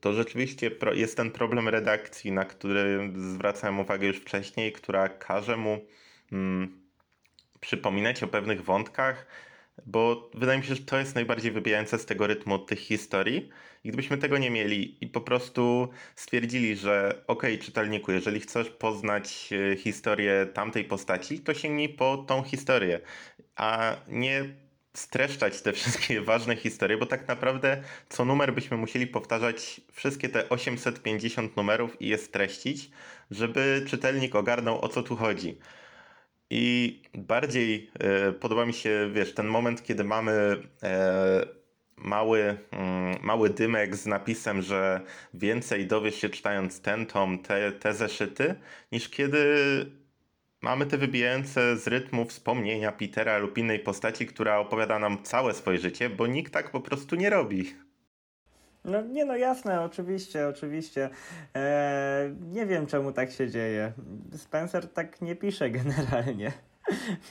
[0.00, 5.80] to rzeczywiście jest ten problem redakcji, na który zwracałem uwagę już wcześniej, która każe mu
[6.32, 6.82] mm,
[7.60, 9.26] przypominać o pewnych wątkach,
[9.86, 13.48] bo wydaje mi się, że to jest najbardziej wybijające z tego rytmu tych historii.
[13.84, 19.50] I gdybyśmy tego nie mieli i po prostu stwierdzili, że okej, czytelniku, jeżeli chcesz poznać
[19.72, 23.00] e, historię tamtej postaci, to sięgnij po tą historię,
[23.56, 24.44] a nie
[24.94, 30.48] streszczać te wszystkie ważne historie, bo tak naprawdę co numer byśmy musieli powtarzać wszystkie te
[30.48, 32.90] 850 numerów i je streścić,
[33.30, 35.58] żeby czytelnik ogarnął o co tu chodzi.
[36.54, 40.32] I bardziej e, podoba mi się, wiesz, ten moment, kiedy mamy
[40.82, 41.46] e,
[41.96, 45.00] mały, mm, mały dymek z napisem, że
[45.34, 48.54] więcej dowiesz się czytając ten tom, te, te zeszyty,
[48.92, 49.46] niż kiedy
[50.60, 55.78] mamy te wybijające z rytmu wspomnienia Petera lub innej postaci, która opowiada nam całe swoje
[55.78, 57.74] życie, bo nikt tak po prostu nie robi.
[58.84, 61.10] No nie no jasne, oczywiście, oczywiście.
[61.54, 63.92] Eee, nie wiem czemu tak się dzieje.
[64.36, 66.52] Spencer tak nie pisze generalnie.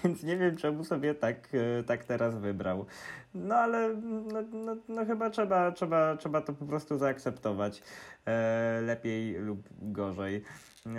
[0.03, 1.49] Więc nie wiem, czemu sobie tak,
[1.79, 2.85] e, tak teraz wybrał.
[3.33, 7.83] No ale no, no, no chyba trzeba, trzeba, trzeba to po prostu zaakceptować.
[8.25, 10.43] E, lepiej lub gorzej.
[10.86, 10.91] E,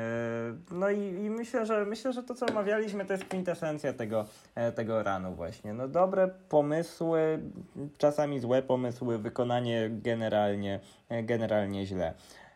[0.71, 4.25] No i, i myślę, że myślę, że to co omawialiśmy to jest kwintesencja tego,
[4.55, 5.73] e, tego ranu właśnie.
[5.75, 7.39] No dobre pomysły,
[7.99, 12.15] czasami złe pomysły, wykonanie generalnie, e, generalnie źle.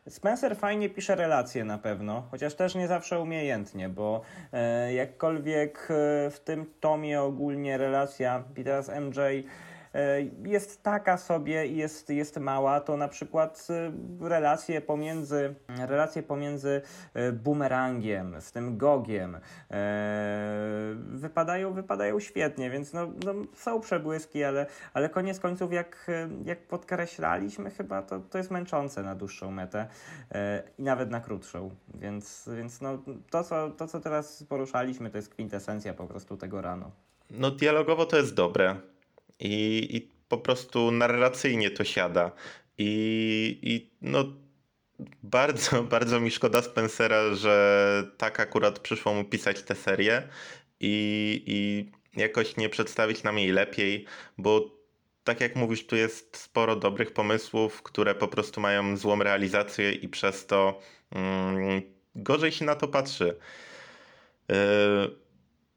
[0.09, 4.21] Spencer fajnie pisze relacje na pewno, chociaż też nie zawsze umiejętnie, bo
[4.53, 5.89] e, jakkolwiek
[6.31, 9.19] w tym tomie ogólnie relacja Petera z MJ
[10.45, 16.83] jest taka sobie i jest, jest mała, to na przykład e, relacje pomiędzy, relacje pomiędzy
[17.15, 19.39] e, Boomerangiem, z tym Gogiem
[19.71, 26.29] e, wypadają, wypadają świetnie, więc no, no, są przebłyski, ale, ale koniec końców jak, e,
[26.45, 29.87] jak podkreślaliśmy chyba, to, to jest męczące na dłuższą metę
[30.33, 32.99] e, i nawet na krótszą, więc, więc no,
[33.31, 36.91] to, co, to, co teraz poruszaliśmy, to jest kwintesencja po prostu tego rano.
[37.31, 38.77] No dialogowo to jest dobre
[39.41, 42.33] i, i po prostu narracyjnie to siada
[42.79, 44.25] i, i no
[45.23, 50.29] bardzo, bardzo mi szkoda Spencera, że tak akurat przyszło mu pisać tę serię
[50.81, 54.05] i, i jakoś nie przedstawić nam jej lepiej,
[54.39, 54.77] bo
[55.25, 60.09] tak jak mówisz, tu jest sporo dobrych pomysłów, które po prostu mają złą realizację i
[60.09, 60.81] przez to
[61.11, 61.83] mm,
[62.15, 63.37] gorzej się na to patrzy.
[64.49, 64.57] Yy,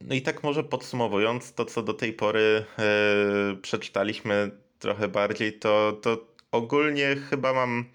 [0.01, 5.99] no i tak może podsumowując to, co do tej pory yy, przeczytaliśmy trochę bardziej, to,
[6.01, 7.85] to ogólnie chyba mam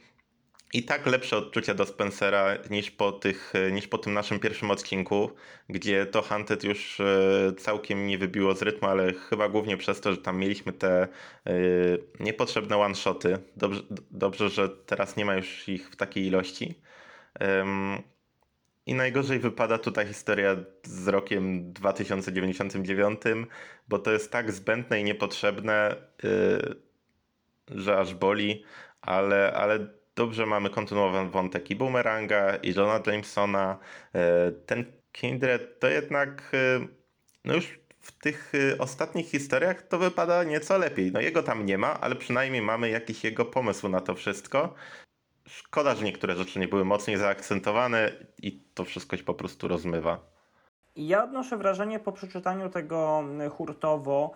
[0.75, 5.31] i tak lepsze odczucia do Spencera niż po, tych, niż po tym naszym pierwszym odcinku,
[5.69, 10.13] gdzie to Hunted już e, całkiem nie wybiło z rytmu, ale chyba głównie przez to,
[10.13, 11.09] że tam mieliśmy te e,
[12.21, 13.39] niepotrzebne one-shoty.
[13.57, 16.75] Dobrze, dobrze, że teraz nie ma już ich w takiej ilości.
[18.87, 23.21] I najgorzej wypada tutaj historia z rokiem 2099,
[23.89, 26.85] bo to jest tak zbędne i niepotrzebne, y,
[27.69, 28.65] że aż boli,
[29.01, 33.79] ale, ale dobrze mamy kontynuowany wątek i Boomeranga, i Johna Jamesona.
[34.15, 36.87] E, Ten Kindred to jednak, e,
[37.45, 41.13] no już w tych e, ostatnich historiach to wypada nieco lepiej.
[41.13, 44.75] No jego tam nie ma, ale przynajmniej mamy jakiś jego pomysł na to wszystko.
[45.57, 50.19] Szkoda, że niektóre rzeczy nie były mocniej zaakcentowane i to wszystko się po prostu rozmywa.
[50.97, 54.33] Ja odnoszę wrażenie po przeczytaniu tego y, hurtowo,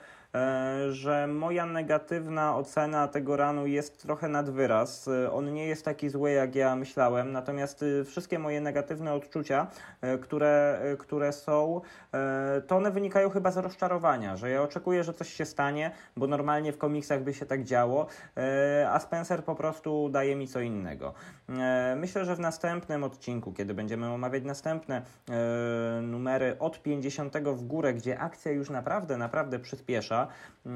[0.91, 5.09] że moja negatywna ocena tego ranu jest trochę nad wyraz.
[5.09, 9.66] E, On nie jest taki zły, jak ja myślałem, natomiast y, wszystkie moje negatywne odczucia,
[10.01, 11.81] e, które, e, które są,
[12.14, 16.26] e, to one wynikają chyba z rozczarowania, że ja oczekuję, że coś się stanie, bo
[16.26, 18.07] normalnie w komiksach by się tak działo,
[18.37, 21.14] e, a Spencer po prostu daje mi co innego.
[21.49, 27.62] E, Myślę, że w następnym odcinku, kiedy będziemy omawiać następne e, numery od 50 w
[27.64, 30.18] górę, gdzie akcja już naprawdę, naprawdę przyspiesza,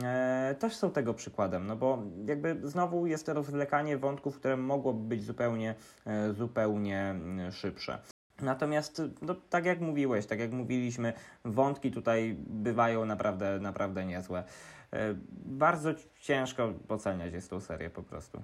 [0.03, 5.09] e, też są tego przykładem, no bo jakby znowu jest to rozwlekanie wątków, które mogłoby
[5.09, 5.75] być zupełnie,
[6.07, 7.99] e, zupełnie mm, szybsze.
[8.41, 11.13] Natomiast, no, tak jak mówiłeś, tak jak mówiliśmy,
[11.45, 14.45] wątki tutaj bywają naprawdę, naprawdę niezłe.
[14.93, 15.15] E,
[15.45, 15.91] Bardzo
[16.21, 18.43] ciężko oceniać jest tą serię po prostu.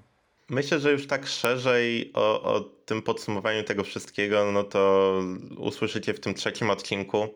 [0.50, 5.12] Myślę, że już tak szerzej o, o tym podsumowaniu tego wszystkiego, no to
[5.58, 7.28] usłyszycie w tym trzecim odcinku,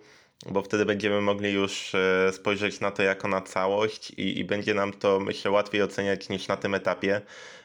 [0.50, 4.74] bo wtedy będziemy mogli już e, spojrzeć na to jako na całość i, i będzie
[4.74, 7.20] nam to, myślę, łatwiej oceniać niż na tym etapie.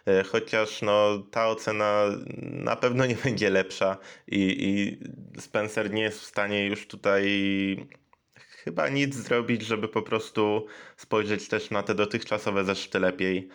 [0.05, 2.03] E, Chociaż no, ta ocena
[2.41, 3.97] na pewno nie będzie lepsza
[4.27, 4.99] i, i
[5.41, 7.27] Spencer nie jest w stanie już tutaj
[8.67, 10.65] chyba nic zrobić, żeby po prostu
[10.97, 13.49] spojrzeć też na te dotychczasowe zeszyty lepiej.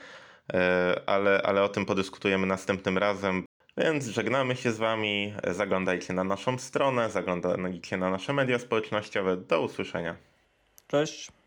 [0.53, 3.45] E, ale, ale o tym podyskutujemy następnym razem.
[3.77, 5.35] Więc żegnamy się z Wami.
[5.51, 9.37] Zaglądajcie na naszą stronę, zaglądajcie na nasze media społecznościowe.
[9.37, 10.16] Do usłyszenia.
[10.87, 11.41] Cześć!